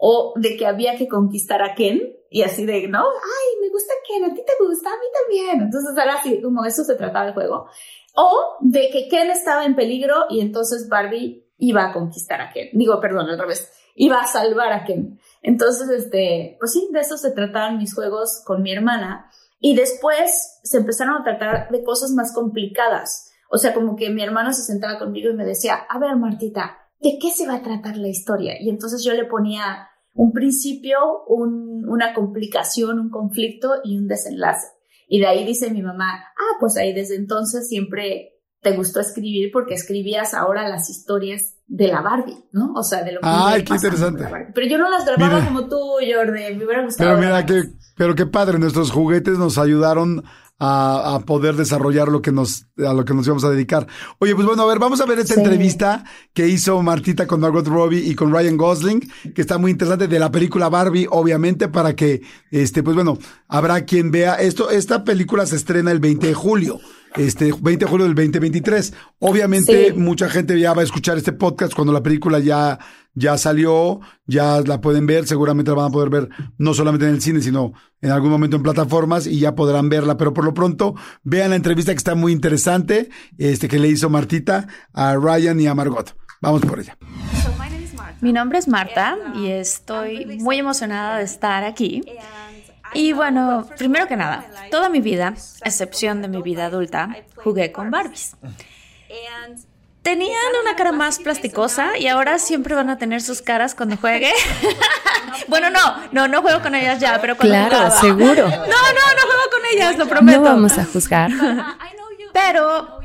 [0.00, 3.00] o de que había que conquistar a Ken y así de, ¿no?
[3.00, 5.60] Ay, me gusta Ken, a ti te gusta, a mí también.
[5.60, 7.66] Entonces era así, como eso se trataba el juego.
[8.16, 12.70] O de que Ken estaba en peligro y entonces Barbie iba a conquistar a Ken.
[12.72, 15.20] Digo, perdón, al revés, iba a salvar a Ken.
[15.42, 19.30] Entonces, este, pues sí, de eso se trataban mis juegos con mi hermana.
[19.58, 23.30] Y después se empezaron a tratar de cosas más complicadas.
[23.50, 26.78] O sea, como que mi hermana se sentaba conmigo y me decía, a ver, Martita,
[27.00, 28.54] ¿de qué se va a tratar la historia?
[28.58, 30.98] Y entonces yo le ponía un principio,
[31.28, 34.68] una complicación, un conflicto y un desenlace.
[35.08, 39.50] Y de ahí dice mi mamá, ah, pues ahí desde entonces siempre te gustó escribir
[39.52, 42.72] porque escribías ahora las historias de la Barbie, ¿no?
[42.74, 43.26] O sea, de lo que...
[43.26, 44.24] Ay, qué interesante.
[44.54, 47.16] Pero yo no las grababa como tú, Jordi, me hubiera gustado.
[47.16, 47.62] Pero mira, que,
[47.96, 50.24] pero qué padre, nuestros juguetes nos ayudaron
[50.60, 53.86] a, poder desarrollar lo que nos, a lo que nos íbamos a dedicar.
[54.18, 56.04] Oye, pues bueno, a ver, vamos a ver esta entrevista
[56.34, 59.00] que hizo Martita con Margot Robbie y con Ryan Gosling,
[59.34, 63.84] que está muy interesante de la película Barbie, obviamente, para que, este, pues bueno, habrá
[63.86, 64.70] quien vea esto.
[64.70, 66.80] Esta película se estrena el 20 de julio
[67.16, 68.92] este 20 de julio del 2023.
[69.18, 72.78] Obviamente mucha gente ya va a escuchar este podcast cuando la película ya
[73.14, 77.14] ya salió, ya la pueden ver, seguramente la van a poder ver no solamente en
[77.14, 80.54] el cine, sino en algún momento en plataformas y ya podrán verla, pero por lo
[80.54, 85.60] pronto vean la entrevista que está muy interesante, este que le hizo Martita a Ryan
[85.60, 86.16] y a Margot.
[86.40, 86.96] Vamos por ella.
[88.20, 92.02] Mi nombre es Marta y estoy muy emocionada de estar aquí.
[92.94, 95.34] Y bueno, primero que nada, toda mi vida,
[95.64, 98.36] excepción de mi vida adulta, jugué con Barbies.
[100.02, 104.32] Tenían una cara más plasticosa y ahora siempre van a tener sus caras cuando juegue.
[105.48, 108.48] bueno, no, no, no juego con ellas ya, pero cuando Claro, seguro.
[108.48, 110.38] No, no, no juego con ellas, lo prometo.
[110.38, 111.30] No vamos a juzgar.
[112.32, 113.00] Pero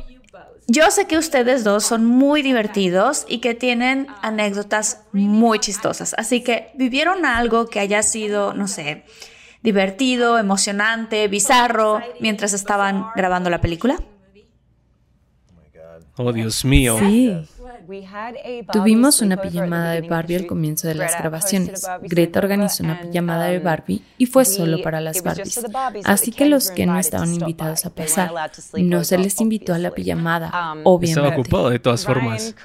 [0.68, 6.16] yo sé que ustedes dos son muy divertidos y que tienen anécdotas muy chistosas.
[6.18, 9.04] Así que vivieron algo que haya sido, no sé,
[9.66, 13.98] divertido, emocionante, bizarro mientras estaban grabando la película.
[16.18, 16.98] Oh, Dios mío.
[17.00, 17.36] Sí.
[18.72, 21.86] Tuvimos una pijamada de Barbie al comienzo de las grabaciones.
[22.02, 25.60] Greta organizó una pijamada de Barbie y fue solo para las Barbies.
[26.06, 28.32] Así que los que no estaban invitados a pasar,
[28.78, 31.20] no se les invitó a la pijamada, obviamente.
[31.20, 32.56] Estaba ocupado de todas formas.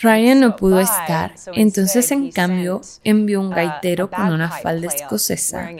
[0.00, 5.70] Ryan no pudo estar, entonces en cambio envió un gaitero con una falda escocesa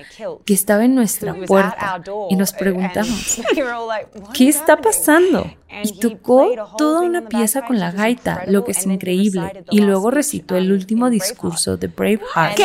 [0.45, 3.41] que estaba en nuestra puerta y nos preguntamos,
[4.35, 5.51] ¿qué está pasando?
[5.83, 10.57] Y tocó toda una pieza con la gaita, lo que es increíble, y luego recitó
[10.57, 12.57] el último discurso de Braveheart.
[12.57, 12.65] ¿Qué?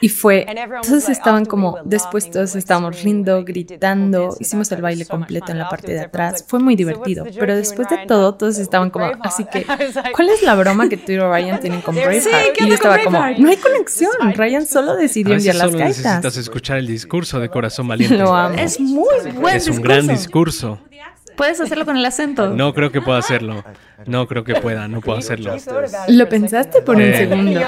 [0.00, 0.46] Y fue,
[0.82, 5.92] todos estaban como, después todos estábamos riendo, gritando, hicimos el baile completo en la parte
[5.92, 9.66] de atrás, fue muy divertido, pero después de todo todos estaban como, así que,
[10.14, 12.60] ¿cuál es la broma que tú y Ryan tienen con Braveheart?
[12.60, 15.98] y yo estaba como, no hay conexión, Ryan solo decidió enviar las gaitas.
[15.98, 18.16] necesitas escuchar el discurso de Corazón Valiente.
[18.16, 18.56] Lo amo.
[18.56, 19.82] Es muy buen Es un discurso.
[19.82, 20.78] gran discurso.
[21.38, 22.48] Puedes hacerlo con el acento.
[22.50, 23.64] No creo que pueda hacerlo.
[24.06, 25.54] No creo que pueda, no puedo hacerlo.
[26.08, 27.16] Lo pensaste por un Eh.
[27.16, 27.60] segundo.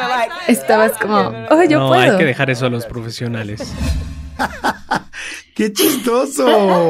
[0.48, 2.00] Estabas como, oh, yo no, puedo.
[2.02, 3.72] hay que dejar eso a los profesionales.
[5.54, 6.46] ¡Qué chistoso!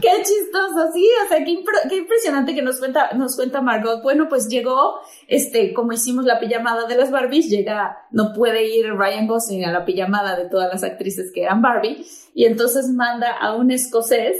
[0.00, 4.02] Qué chistoso, sí, o sea, qué, impre- qué impresionante que nos cuenta, nos cuenta Margot.
[4.02, 8.92] Bueno, pues llegó, este, como hicimos la pijamada de las Barbies, llega, no puede ir
[8.92, 12.04] Ryan Gosling a la pijamada de todas las actrices que eran Barbie,
[12.34, 14.36] y entonces manda a un escocés,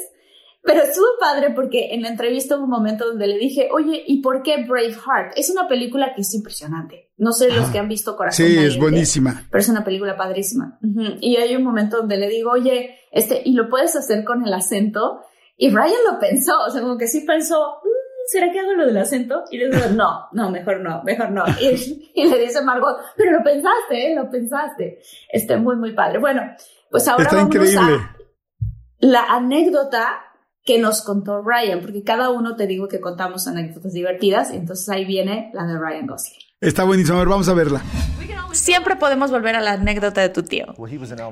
[0.64, 4.22] pero estuvo padre porque en la entrevista hubo un momento donde le dije, oye, ¿y
[4.22, 5.32] por qué Braveheart?
[5.36, 7.10] Es una película que es impresionante.
[7.16, 9.44] No sé los que han visto Corazón Sí, es buenísima.
[9.50, 10.78] pero es una película padrísima.
[11.20, 14.52] Y hay un momento donde le digo, oye, este, ¿y lo puedes hacer con el
[14.54, 15.20] acento?
[15.56, 17.88] Y Ryan lo pensó, o sea, como que sí pensó, "Mm,
[18.26, 19.44] ¿será que hago lo del acento?
[19.52, 21.44] Y le digo, no, no, mejor no, mejor no.
[21.60, 24.14] Y, y le dice Margot, pero lo pensaste, ¿eh?
[24.16, 24.98] Lo pensaste.
[25.30, 26.18] Este, muy, muy padre.
[26.18, 26.42] Bueno,
[26.90, 27.94] pues ahora Está vámonos increíble.
[27.96, 28.16] a
[29.00, 30.23] la anécdota
[30.64, 34.88] que nos contó Ryan, porque cada uno te digo que contamos anécdotas divertidas, y entonces
[34.88, 36.40] ahí viene la de Ryan Gosling.
[36.60, 37.82] Está buenísimo, a ver, vamos a verla.
[38.52, 40.66] Siempre podemos volver a la anécdota de tu tío.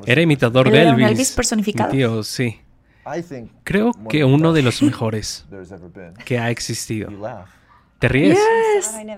[0.04, 1.06] Era imitador de Elvis.
[1.06, 1.90] Elvis personificado.
[1.90, 2.60] Mi tío, sí.
[3.64, 5.46] Creo que uno de los mejores
[6.24, 7.10] que ha existido.
[8.02, 8.36] ¿Te ríes?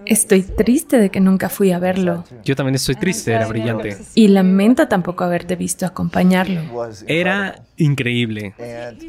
[0.04, 2.22] Estoy triste de que nunca fui a verlo.
[2.44, 3.96] Yo también estoy triste, era brillante.
[4.14, 6.60] Y lamento tampoco haberte visto acompañarlo.
[7.06, 8.54] Era increíble.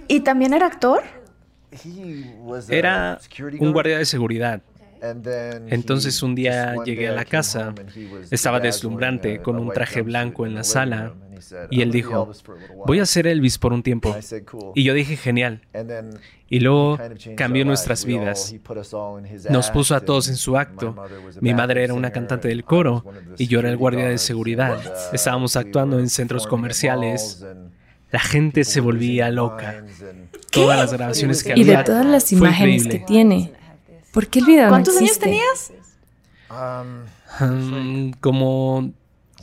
[0.07, 1.03] ¿Y también era actor?
[2.69, 3.19] Era
[3.59, 4.61] un guardia de seguridad.
[5.67, 7.75] Entonces un día llegué a la casa,
[8.31, 11.13] estaba deslumbrante con un traje blanco en la sala
[11.69, 12.31] y él dijo,
[12.85, 14.15] voy a ser Elvis por un tiempo.
[14.73, 15.61] Y yo dije, genial.
[16.47, 16.99] Y luego
[17.35, 18.53] cambió nuestras vidas.
[19.49, 20.95] Nos puso a todos en su acto.
[21.41, 23.03] Mi madre era una cantante del coro
[23.37, 24.79] y yo era el guardia de seguridad.
[25.13, 27.45] Estábamos actuando en centros comerciales.
[28.11, 29.83] La gente se volvía loca.
[30.51, 31.79] Todas las grabaciones que Y había.
[31.79, 33.51] de todas las imágenes que tiene.
[34.13, 35.73] ¿Por qué el video ¿Cuántos años tenías?
[37.41, 38.93] Mm, como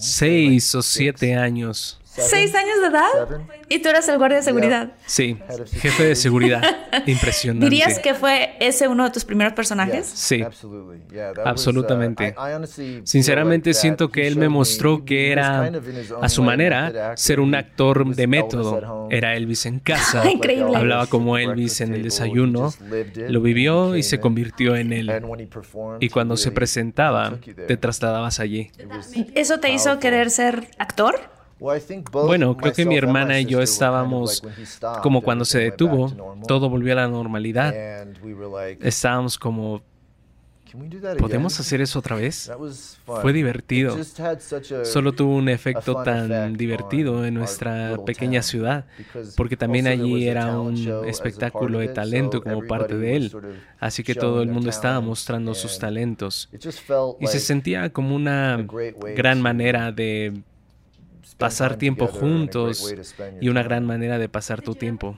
[0.02, 2.01] seis o siete años.
[2.14, 3.40] ¿Seis años de edad?
[3.70, 4.92] Y tú eras el guardia de seguridad.
[5.06, 5.38] Sí,
[5.80, 6.62] jefe de seguridad.
[7.06, 7.64] Impresionante.
[7.70, 10.06] ¿Dirías que fue ese uno de tus primeros personajes?
[10.06, 10.44] Sí,
[11.44, 12.34] absolutamente.
[13.04, 15.70] Sinceramente siento que él me mostró que era,
[16.20, 19.08] a su manera, ser un actor de método.
[19.10, 20.76] Era Elvis en casa, Increíble.
[20.76, 22.72] hablaba como Elvis en el desayuno,
[23.28, 25.10] lo vivió y se convirtió en él.
[26.00, 28.70] Y cuando se presentaba, te trasladabas allí.
[29.34, 31.18] ¿Eso te hizo querer ser actor?
[32.12, 34.42] Bueno, creo que mi hermana y yo estábamos
[35.02, 36.12] como cuando se detuvo,
[36.48, 37.72] todo volvió a la normalidad.
[38.80, 39.80] Estábamos como,
[41.18, 42.50] ¿podemos hacer eso otra vez?
[43.04, 43.96] Fue divertido.
[44.82, 48.86] Solo tuvo un efecto tan divertido en nuestra pequeña ciudad,
[49.36, 53.32] porque también allí era un espectáculo de talento como parte de él,
[53.78, 56.48] así que todo el mundo estaba mostrando sus talentos
[57.20, 58.66] y se sentía como una
[59.14, 60.42] gran manera de
[61.42, 62.94] pasar tiempo juntos
[63.40, 65.16] y una gran manera de pasar tu tiempo.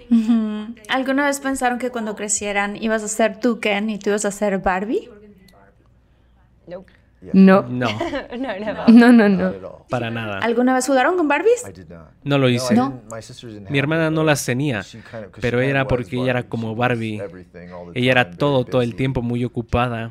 [0.88, 4.30] ¿Alguna vez pensaron que cuando crecieran ibas a ser tú Ken y tú ibas a
[4.30, 5.08] ser Barbie?
[7.32, 7.86] No, No,
[8.88, 9.86] no, no, no.
[9.88, 10.40] para nada.
[10.40, 11.64] ¿Alguna vez jugaron con Barbies?
[12.22, 12.74] No lo hice.
[12.74, 13.00] No.
[13.70, 14.82] Mi hermana no las tenía,
[15.40, 17.22] pero era porque ella era como Barbie.
[17.94, 20.10] Ella era todo, todo el tiempo muy ocupada.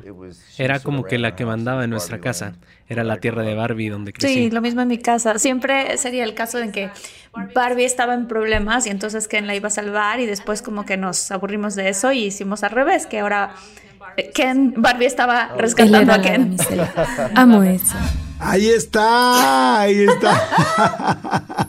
[0.58, 2.54] Era como que la que mandaba en nuestra casa.
[2.88, 4.50] Era la tierra de Barbie donde Sí, crecí.
[4.50, 5.38] lo mismo en mi casa.
[5.38, 6.90] Siempre sería el caso en que
[7.54, 10.96] Barbie estaba en problemas y entonces Ken la iba a salvar y después como que
[10.98, 13.54] nos aburrimos de eso y hicimos al revés, que ahora
[14.18, 16.56] eh, Ken, Barbie estaba rescatando a Ken.
[17.34, 17.96] Amo eso.
[18.38, 21.68] Ahí está, ahí está.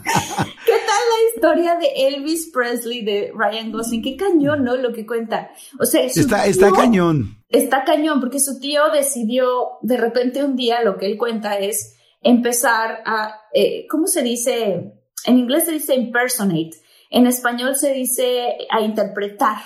[1.36, 4.02] ¿Qué tal la historia de Elvis Presley de Ryan Gosling?
[4.02, 4.74] Qué cañón, ¿no?
[4.76, 5.50] Lo que cuenta.
[5.78, 7.42] O sea, Está, cañón.
[7.50, 11.94] Está cañón porque su tío decidió, de repente un día, lo que él cuenta es
[12.22, 14.94] empezar a, eh, ¿cómo se dice?
[15.26, 16.70] En inglés se dice impersonate,
[17.10, 19.58] en español se dice a interpretar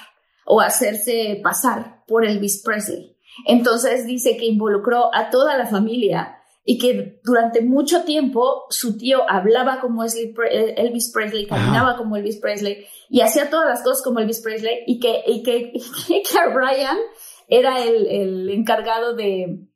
[0.44, 3.16] o hacerse pasar por Elvis Presley.
[3.46, 9.28] Entonces dice que involucró a toda la familia y que durante mucho tiempo su tío
[9.28, 14.20] hablaba como Elvis eh, Presley, caminaba como Elvis Presley y hacía todas las cosas como
[14.20, 16.98] Elvis Presley y que, y que, y que Ryan
[17.48, 19.66] era el, el encargado de,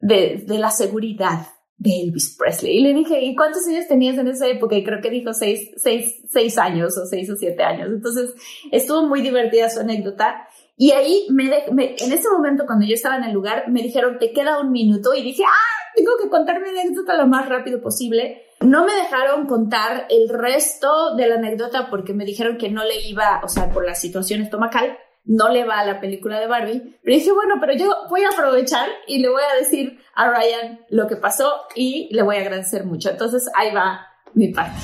[0.00, 2.78] de, de la seguridad de Elvis Presley.
[2.78, 4.76] Y le dije, ¿y cuántos años tenías en esa época?
[4.76, 7.88] Y creo que dijo seis, seis, seis años o seis o siete años.
[7.88, 8.32] Entonces,
[8.70, 10.46] estuvo muy divertida su anécdota.
[10.76, 13.82] Y ahí, me, de- me- en ese momento, cuando yo estaba en el lugar, me
[13.82, 15.14] dijeron, te queda un minuto.
[15.14, 18.42] Y dije, ah, tengo que contar mi anécdota lo más rápido posible.
[18.60, 23.00] No me dejaron contar el resto de la anécdota porque me dijeron que no le
[23.06, 24.96] iba, o sea, por la situación estomacal,
[25.26, 26.98] no le va a la película de Barbie.
[27.02, 30.80] Pero dije, bueno, pero yo voy a aprovechar y le voy a decir a Ryan
[30.90, 33.10] lo que pasó y le voy a agradecer mucho.
[33.10, 34.76] Entonces ahí va mi parte.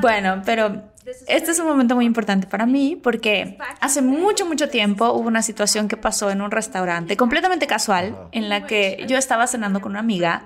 [0.00, 5.12] Bueno, pero este es un momento muy importante para mí porque hace mucho, mucho tiempo
[5.12, 9.46] hubo una situación que pasó en un restaurante completamente casual en la que yo estaba
[9.46, 10.44] cenando con una amiga,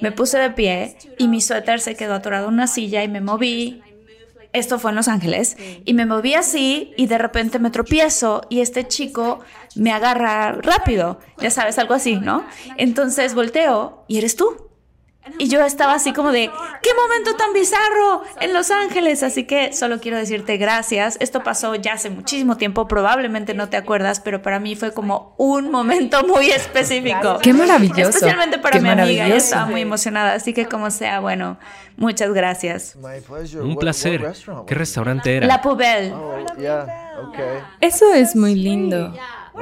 [0.00, 3.20] me puse de pie y mi suéter se quedó atorado en una silla y me
[3.20, 3.82] moví.
[4.52, 8.60] Esto fue en Los Ángeles y me moví así y de repente me tropiezo y
[8.60, 9.40] este chico
[9.76, 12.44] me agarra rápido, ya sabes, algo así, ¿no?
[12.76, 14.71] Entonces volteo y eres tú.
[15.38, 16.50] Y yo estaba así como de,
[16.82, 19.22] ¡qué momento tan bizarro en Los Ángeles!
[19.22, 21.16] Así que solo quiero decirte gracias.
[21.20, 25.34] Esto pasó ya hace muchísimo tiempo, probablemente no te acuerdas, pero para mí fue como
[25.38, 27.38] un momento muy específico.
[27.40, 28.10] ¡Qué maravilloso!
[28.10, 30.34] Especialmente para mi amiga, ella estaba muy emocionada.
[30.34, 31.58] Así que como sea, bueno,
[31.96, 32.96] muchas gracias.
[33.60, 34.32] Un placer.
[34.66, 35.46] ¿Qué restaurante era?
[35.46, 36.12] La Poubelle.
[36.12, 36.36] Oh,
[37.80, 39.14] Eso es muy lindo.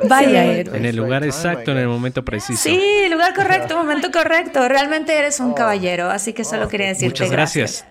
[0.09, 2.62] Vaya, En el lugar exacto, en el momento preciso.
[2.62, 4.68] Sí, lugar correcto, momento correcto.
[4.68, 5.55] Realmente eres un oh.
[5.55, 7.84] caballero, así que solo quería decirte Muchas gracias.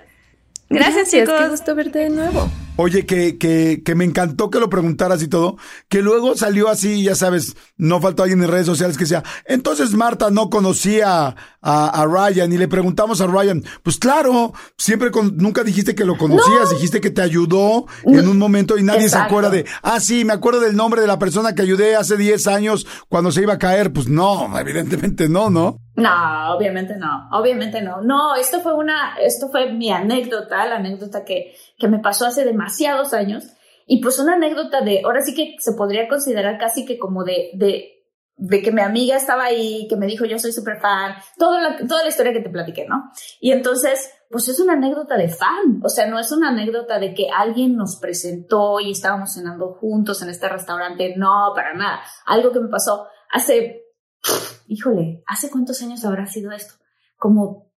[0.70, 1.36] Gracias, chicos.
[1.40, 2.50] Qué gusto verte de nuevo.
[2.82, 5.58] Oye, que, que, que me encantó que lo preguntaras y todo,
[5.90, 9.92] que luego salió así, ya sabes, no faltó alguien en redes sociales que decía, entonces
[9.96, 15.66] Marta no conocía a, Ryan y le preguntamos a Ryan, pues claro, siempre con, nunca
[15.66, 19.50] dijiste que lo conocías, dijiste que te ayudó en un momento y nadie se acuerda
[19.50, 22.88] de, ah, sí, me acuerdo del nombre de la persona que ayudé hace 10 años
[23.10, 23.92] cuando se iba a caer.
[23.92, 25.82] Pues no, evidentemente no, ¿no?
[26.02, 28.02] No, obviamente no, obviamente no.
[28.02, 32.46] No, esto fue una, esto fue mi anécdota, la anécdota que, que me pasó hace
[32.46, 33.46] demasiados años.
[33.86, 37.50] Y pues una anécdota de, ahora sí que se podría considerar casi que como de,
[37.56, 38.00] de,
[38.36, 41.88] de que mi amiga estaba ahí, que me dijo yo soy súper fan, toda la,
[41.88, 43.12] toda la historia que te platiqué, ¿no?
[43.42, 47.14] Y entonces, pues es una anécdota de fan, o sea, no es una anécdota de
[47.14, 52.02] que alguien nos presentó y estábamos cenando juntos en este restaurante, no, para nada.
[52.26, 53.89] Algo que me pasó hace
[54.68, 56.76] híjole, ¿hace cuántos años habrá sido esto?
[57.18, 57.70] Como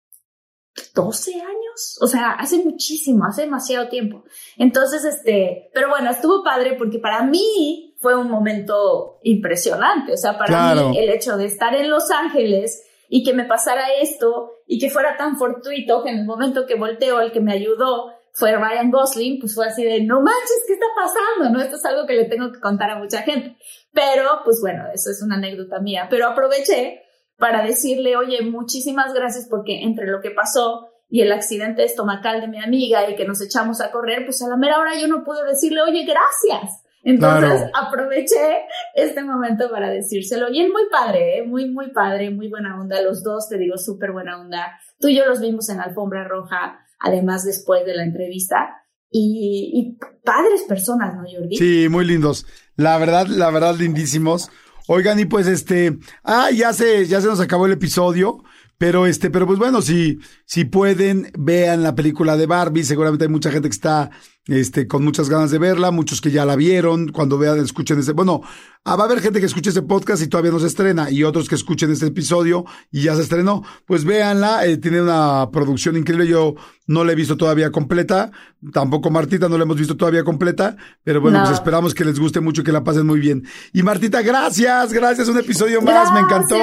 [0.94, 4.24] 12 años, o sea, hace muchísimo, hace demasiado tiempo.
[4.56, 10.38] Entonces, este, pero bueno, estuvo padre porque para mí fue un momento impresionante, o sea,
[10.38, 14.78] para mí el hecho de estar en Los Ángeles y que me pasara esto y
[14.78, 18.56] que fuera tan fortuito que en el momento que volteo el que me ayudó fue
[18.56, 21.50] Ryan Gosling, pues fue así de, no manches, ¿qué está pasando?
[21.50, 23.56] No, esto es algo que le tengo que contar a mucha gente.
[23.92, 26.06] Pero, pues bueno, eso es una anécdota mía.
[26.10, 27.02] Pero aproveché
[27.36, 32.48] para decirle, oye, muchísimas gracias porque entre lo que pasó y el accidente estomacal de
[32.48, 35.24] mi amiga y que nos echamos a correr, pues a la mera hora yo no
[35.24, 36.82] pude decirle, oye, gracias.
[37.04, 38.64] Entonces aproveché
[38.94, 40.50] este momento para decírselo.
[40.50, 41.42] Y él muy padre, ¿eh?
[41.42, 43.02] muy, muy padre, muy buena onda.
[43.02, 44.78] Los dos, te digo, súper buena onda.
[45.00, 50.62] Tú y yo los vimos en Alfombra Roja, además después de la entrevista y, padres
[50.62, 51.56] personas, ¿no, Jordi?
[51.56, 52.46] Sí, muy lindos.
[52.76, 54.50] La verdad, la verdad, lindísimos.
[54.88, 58.42] Oigan, y pues este, ah, ya se, ya se nos acabó el episodio.
[58.82, 62.82] Pero este, pero pues bueno, si, si pueden, vean la película de Barbie.
[62.82, 64.10] Seguramente hay mucha gente que está
[64.46, 68.10] este, con muchas ganas de verla, muchos que ya la vieron, cuando vean, escuchen ese,
[68.10, 68.40] bueno,
[68.82, 71.22] ah, va a haber gente que escuche ese podcast y todavía no se estrena, y
[71.22, 75.96] otros que escuchen este episodio y ya se estrenó, pues véanla, eh, tiene una producción
[75.96, 76.56] increíble, yo
[76.88, 78.32] no la he visto todavía completa,
[78.72, 82.40] tampoco Martita no la hemos visto todavía completa, pero bueno, pues esperamos que les guste
[82.40, 83.44] mucho y que la pasen muy bien.
[83.72, 86.56] Y Martita, gracias, gracias, un episodio más, me encantó.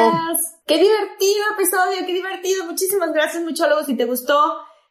[0.70, 2.64] Qué divertido episodio, qué divertido.
[2.66, 3.88] Muchísimas gracias, muchólogos.
[3.88, 4.38] Si te gustó,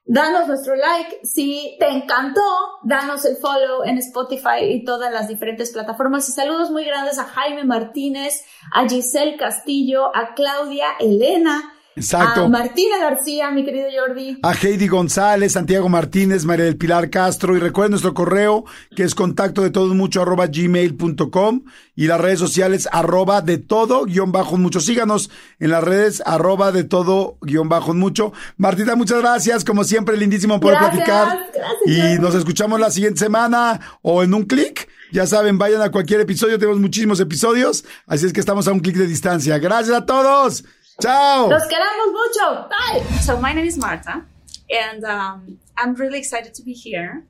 [0.05, 1.21] danos nuestro like.
[1.23, 2.43] Si te encantó,
[2.83, 6.29] danos el follow en Spotify y todas las diferentes plataformas.
[6.29, 12.45] Y saludos muy grandes a Jaime Martínez, a Giselle Castillo, a Claudia Elena, Exacto.
[12.45, 14.39] A Martina García, mi querido Jordi.
[14.43, 17.57] A Heidi González, Santiago Martínez, María del Pilar Castro.
[17.57, 21.63] Y recuerden nuestro correo, que es contacto de todo mucho arroba gmail.com
[21.97, 24.79] y las redes sociales arroba de todo guion bajo mucho.
[24.81, 28.33] Síganos en las redes arroba de todo guion bajo mucho.
[28.57, 29.65] Martita, muchas gracias.
[29.65, 31.39] Como siempre, lindísimo poder platicar.
[31.87, 34.89] y nos escuchamos la siguiente semana o en un clic.
[35.11, 36.59] Ya saben, vayan a cualquier episodio.
[36.59, 37.85] Tenemos muchísimos episodios.
[38.07, 39.59] Así es que estamos a un clic de distancia.
[39.59, 40.65] Gracias a todos.
[41.01, 41.49] Ciao.
[41.49, 42.69] Los queremos mucho.
[42.69, 43.03] Bye.
[43.21, 44.25] So my name is Marta,
[44.69, 47.25] and um, I'm really excited to be here.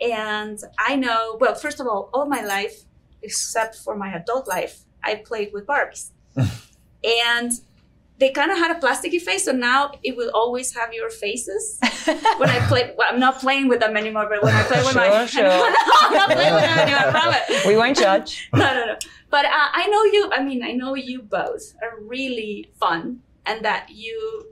[0.00, 2.84] And I know, well, first of all, all my life,
[3.22, 6.10] except for my adult life, I played with Barbies.
[6.36, 7.52] and
[8.18, 11.78] they kind of had a plasticky face, so now it will always have your faces.
[12.38, 14.92] when I play, well, I'm not playing with them anymore, but when I play with
[14.92, 15.42] sure, my, sure.
[15.44, 17.00] no, I'm not playing with them anymore.
[17.00, 17.64] I promise.
[17.66, 18.48] We won't judge.
[18.52, 18.96] no, no, no.
[19.30, 20.30] But uh, I know you.
[20.34, 24.46] I mean, I know you both are really fun, and that you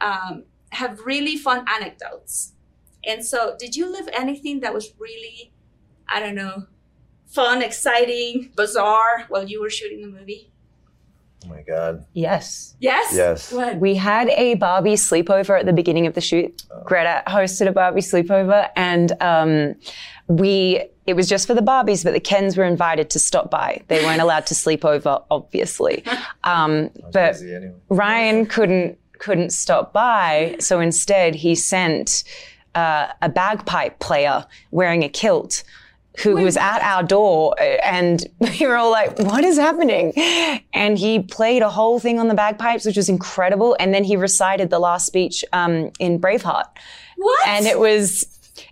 [0.00, 2.54] um, have really fun anecdotes.
[3.04, 5.52] And so, did you live anything that was really,
[6.08, 6.66] I don't know,
[7.26, 10.51] fun, exciting, bizarre while you were shooting the movie?
[11.44, 12.04] Oh my God.
[12.12, 12.76] Yes.
[12.80, 13.14] Yes?
[13.14, 13.52] Yes.
[13.52, 13.78] What?
[13.78, 16.62] We had a Barbie sleepover at the beginning of the shoot.
[16.70, 16.82] Oh.
[16.84, 19.74] Greta hosted a Barbie sleepover and um,
[20.28, 23.82] we it was just for the Barbies, but the Kens were invited to stop by.
[23.88, 26.04] They weren't allowed to sleep over, obviously.
[26.44, 27.72] Um, but anyway.
[27.88, 32.24] Ryan couldn't couldn't stop by, so instead he sent
[32.74, 35.62] uh, a bagpipe player wearing a kilt
[36.18, 40.12] who was at our door and we were all like, what is happening?
[40.72, 43.76] And he played a whole thing on the bagpipes, which was incredible.
[43.80, 46.66] And then he recited the last speech um, in Braveheart.
[47.16, 47.46] What?
[47.46, 48.26] And it was,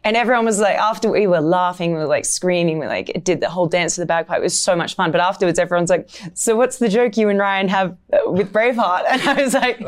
[0.05, 3.41] and everyone was like, after we were laughing, we were like screaming, we like did
[3.41, 4.39] the whole dance to the bagpipe.
[4.39, 5.11] It was so much fun.
[5.11, 9.05] But afterwards, everyone's like, so what's the joke you and Ryan have uh, with Braveheart?
[9.09, 9.81] And I was like,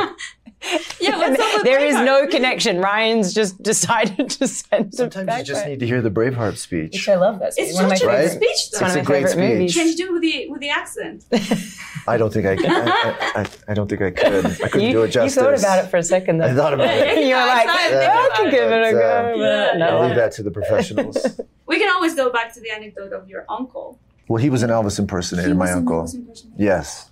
[1.01, 2.05] yeah, what's up with there is Braveheart?
[2.05, 2.79] no connection.
[2.81, 6.93] Ryan's just decided to send Sometimes you just need to hear the Braveheart speech.
[6.93, 7.55] Which I love that.
[7.57, 8.23] It's one of my such a Right?
[8.23, 8.81] good speech, It's though.
[8.87, 9.59] one of It's my a great favorite speech.
[9.59, 9.75] movies.
[9.75, 11.25] Can you do it with the with the accent?
[12.07, 12.67] I don't think I could.
[12.67, 14.47] I, I, I, I don't think I could.
[14.47, 15.37] I couldn't You, do it justice.
[15.37, 16.39] you thought about it for a second.
[16.39, 16.47] Though.
[16.47, 17.19] I thought about it.
[17.19, 18.99] You're Yeah, like, I thought I about could it, give it a go.
[19.01, 19.89] uh, but Yeah.
[19.89, 21.41] I'll leave that to the professionals.
[21.65, 23.99] We can always go back to the anecdote of your uncle.
[24.29, 26.03] well, he was an Elvis impersonator, He my was an uncle.
[26.03, 26.63] Elvis impersonator.
[26.63, 27.11] Yes.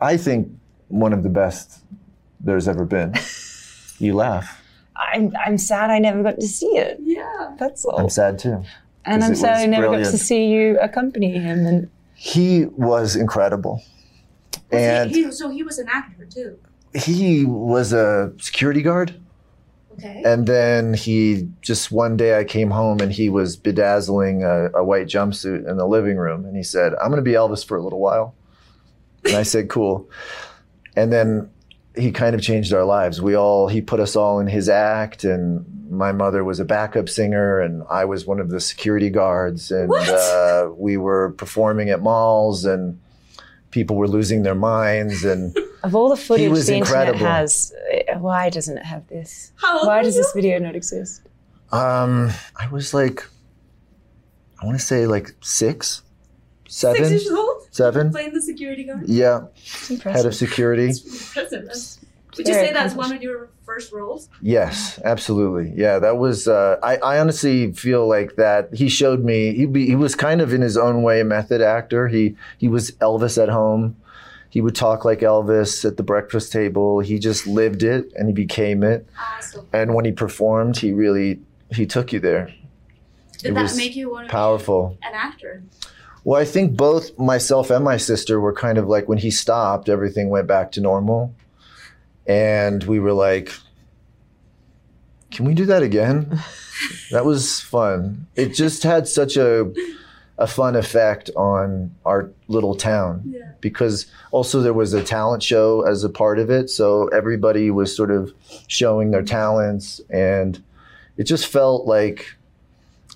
[0.00, 0.48] I think
[0.88, 1.83] one of the best
[2.44, 3.14] there's ever been.
[3.98, 4.60] You laugh.
[4.96, 6.98] I'm, I'm sad I never got to see it.
[7.02, 7.54] Yeah.
[7.58, 7.98] That's all.
[7.98, 8.62] I'm sad too.
[9.04, 11.66] And I'm it sad I never got to see you accompany him.
[11.66, 13.82] And He was incredible.
[14.70, 16.58] And he, he, so he was an actor too.
[16.94, 19.14] he was a security guard.
[19.94, 20.22] Okay.
[20.24, 24.84] And then he just one day I came home and he was bedazzling a, a
[24.84, 26.44] white jumpsuit in the living room.
[26.44, 28.34] And he said, I'm going to be Elvis for a little while.
[29.24, 30.08] And I said, cool.
[30.96, 31.50] And then
[31.96, 33.20] he kind of changed our lives.
[33.22, 35.22] We all, he put us all in his act.
[35.24, 39.70] And my mother was a backup singer and I was one of the security guards.
[39.70, 40.08] And What?
[40.08, 43.00] uh, we were performing at malls and
[43.70, 45.24] people were losing their minds.
[45.24, 47.72] And of all the footage was the internet has,
[48.12, 49.52] uh, why doesn't it have this?
[49.56, 50.22] How Why does you?
[50.22, 51.22] this video not exist?
[51.70, 53.24] Um, I was like,
[54.62, 56.02] I want to say like six,
[56.68, 57.62] seven, Six years old?
[57.70, 58.10] seven.
[58.10, 59.08] Playing the security guard?
[59.08, 60.84] Yeah, It's head of security.
[60.86, 61.62] Impressive.
[61.64, 61.98] That's-
[62.36, 62.96] Would you say that's accomplished.
[62.96, 64.28] one of your first roles?
[64.42, 65.72] Yes, absolutely.
[65.76, 66.48] Yeah, that was.
[66.48, 68.74] Uh, I, I honestly feel like that.
[68.74, 69.54] He showed me.
[69.54, 72.08] He be, he was kind of in his own way a method actor.
[72.08, 73.96] He he was Elvis at home.
[74.50, 77.00] He would talk like Elvis at the breakfast table.
[77.00, 79.06] He just lived it and he became it.
[79.36, 79.66] Awesome.
[79.72, 82.52] And when he performed, he really he took you there.
[83.38, 84.96] Did It that was make you want to Powerful.
[85.00, 85.62] be an actor?
[86.24, 89.88] Well, I think both myself and my sister were kind of like when he stopped,
[89.88, 91.34] everything went back to normal.
[92.26, 93.52] And we were like,
[95.30, 96.38] can we do that again?
[97.10, 98.26] that was fun.
[98.36, 99.72] It just had such a
[100.36, 103.52] a fun effect on our little town Yeah.
[103.60, 107.94] because also there was a talent show as a part of it, so everybody was
[107.96, 108.32] sort of
[108.66, 110.60] showing their talents and
[111.16, 112.34] it just felt like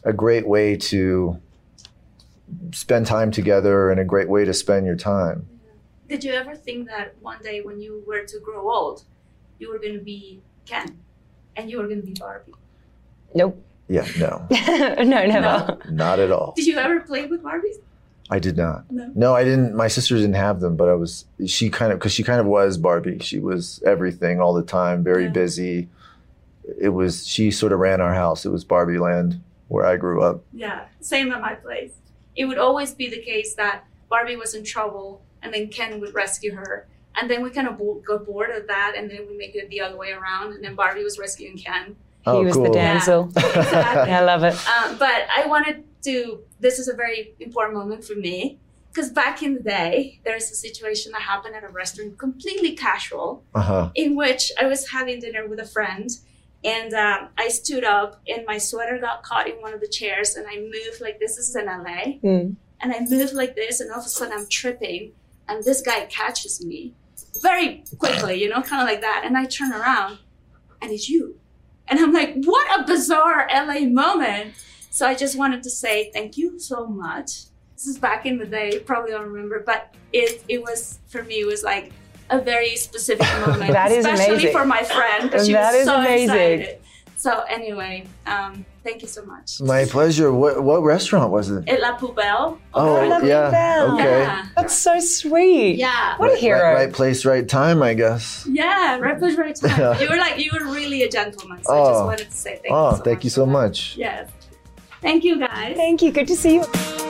[0.05, 1.41] a great way to
[2.73, 5.47] spend time together and a great way to spend your time.
[6.09, 9.05] Did you ever think that one day when you were to grow old,
[9.59, 10.99] you were going to be Ken
[11.57, 12.55] and you were going to be Barbie?
[13.35, 13.63] Nope.
[13.91, 15.79] Yeah, no, no, never.
[15.91, 16.53] not at all.
[16.57, 17.77] Did you ever play with Barbies?
[18.31, 18.91] I did not.
[18.91, 19.11] No.
[19.15, 19.75] No, I didn't.
[19.75, 21.25] My sister didn't have them, but I was.
[21.47, 23.19] She kind of because she kind of was Barbie.
[23.21, 25.31] She was everything all the time, very Yeah.
[25.31, 25.89] busy.
[26.79, 27.27] It was.
[27.27, 28.45] She sort of ran our house.
[28.45, 30.43] It was Barbie Land where I grew up.
[30.53, 31.93] Yeah, same at my place.
[32.39, 33.77] It would always be the case that
[34.09, 35.09] Barbie was in trouble
[35.43, 36.87] and then Ken would rescue her.
[37.17, 39.69] And then we kind of bo- got bored of that and then we make it
[39.71, 41.97] the other way around and then Barbie was rescuing Ken.
[42.27, 42.65] Oh, he was cool.
[42.65, 43.21] the damsel.
[43.37, 44.11] Exactly.
[44.13, 44.55] Yeah, I love it.
[44.69, 48.59] Uh, but I wanted to, this is a very important moment for me
[48.91, 52.73] because back in the day, there is a situation that happened at a restaurant, completely
[52.77, 53.91] casual, Uh huh.
[53.95, 56.09] in which I was having dinner with a friend
[56.65, 60.35] and um, I stood up and my sweater got caught in one of the chairs
[60.35, 61.37] and I moved like this.
[61.37, 62.19] This is in LA.
[62.23, 62.57] Mm.
[62.81, 65.13] And I moved like this and all of a sudden I'm tripping
[65.49, 66.95] and this guy catches me
[67.41, 69.23] very quickly, you know, kind of like that.
[69.25, 70.19] And I turn around
[70.83, 71.39] and it's you.
[71.87, 74.55] And I'm like, what a bizarre LA moment.
[74.91, 77.45] So I just wanted to say thank you so much.
[77.75, 81.23] This is back in the day, you probably don't remember, but it it was for
[81.23, 81.93] me it was like
[82.31, 83.73] a very specific moment.
[83.79, 84.53] That is especially amazing.
[84.53, 86.61] for my friend because she That was so amazing.
[86.61, 86.79] excited.
[87.17, 89.61] So anyway, um, thank you so much.
[89.61, 90.33] My pleasure.
[90.33, 91.65] What what restaurant was it?
[91.67, 92.59] Et La Poubelle.
[92.75, 93.51] Oh, La yeah.
[93.51, 93.95] Poubelle.
[93.95, 94.21] Okay.
[94.21, 94.47] Yeah.
[94.57, 95.77] That's so sweet.
[95.79, 96.17] Yeah.
[96.19, 96.63] What a Right- hero.
[96.63, 97.83] Right, right place, right time.
[97.83, 98.47] I guess.
[98.49, 99.79] Yeah, right place, right time.
[99.81, 100.01] Yeah.
[100.01, 101.59] You were like, you were really a gentleman.
[101.65, 102.07] So I just Oh.
[102.07, 103.97] wanted to say thank oh, you so thank much you so much.
[103.97, 104.31] Yes.
[105.03, 105.77] Thank you, guys.
[105.77, 106.13] Thank you.
[106.13, 107.08] Good to see you.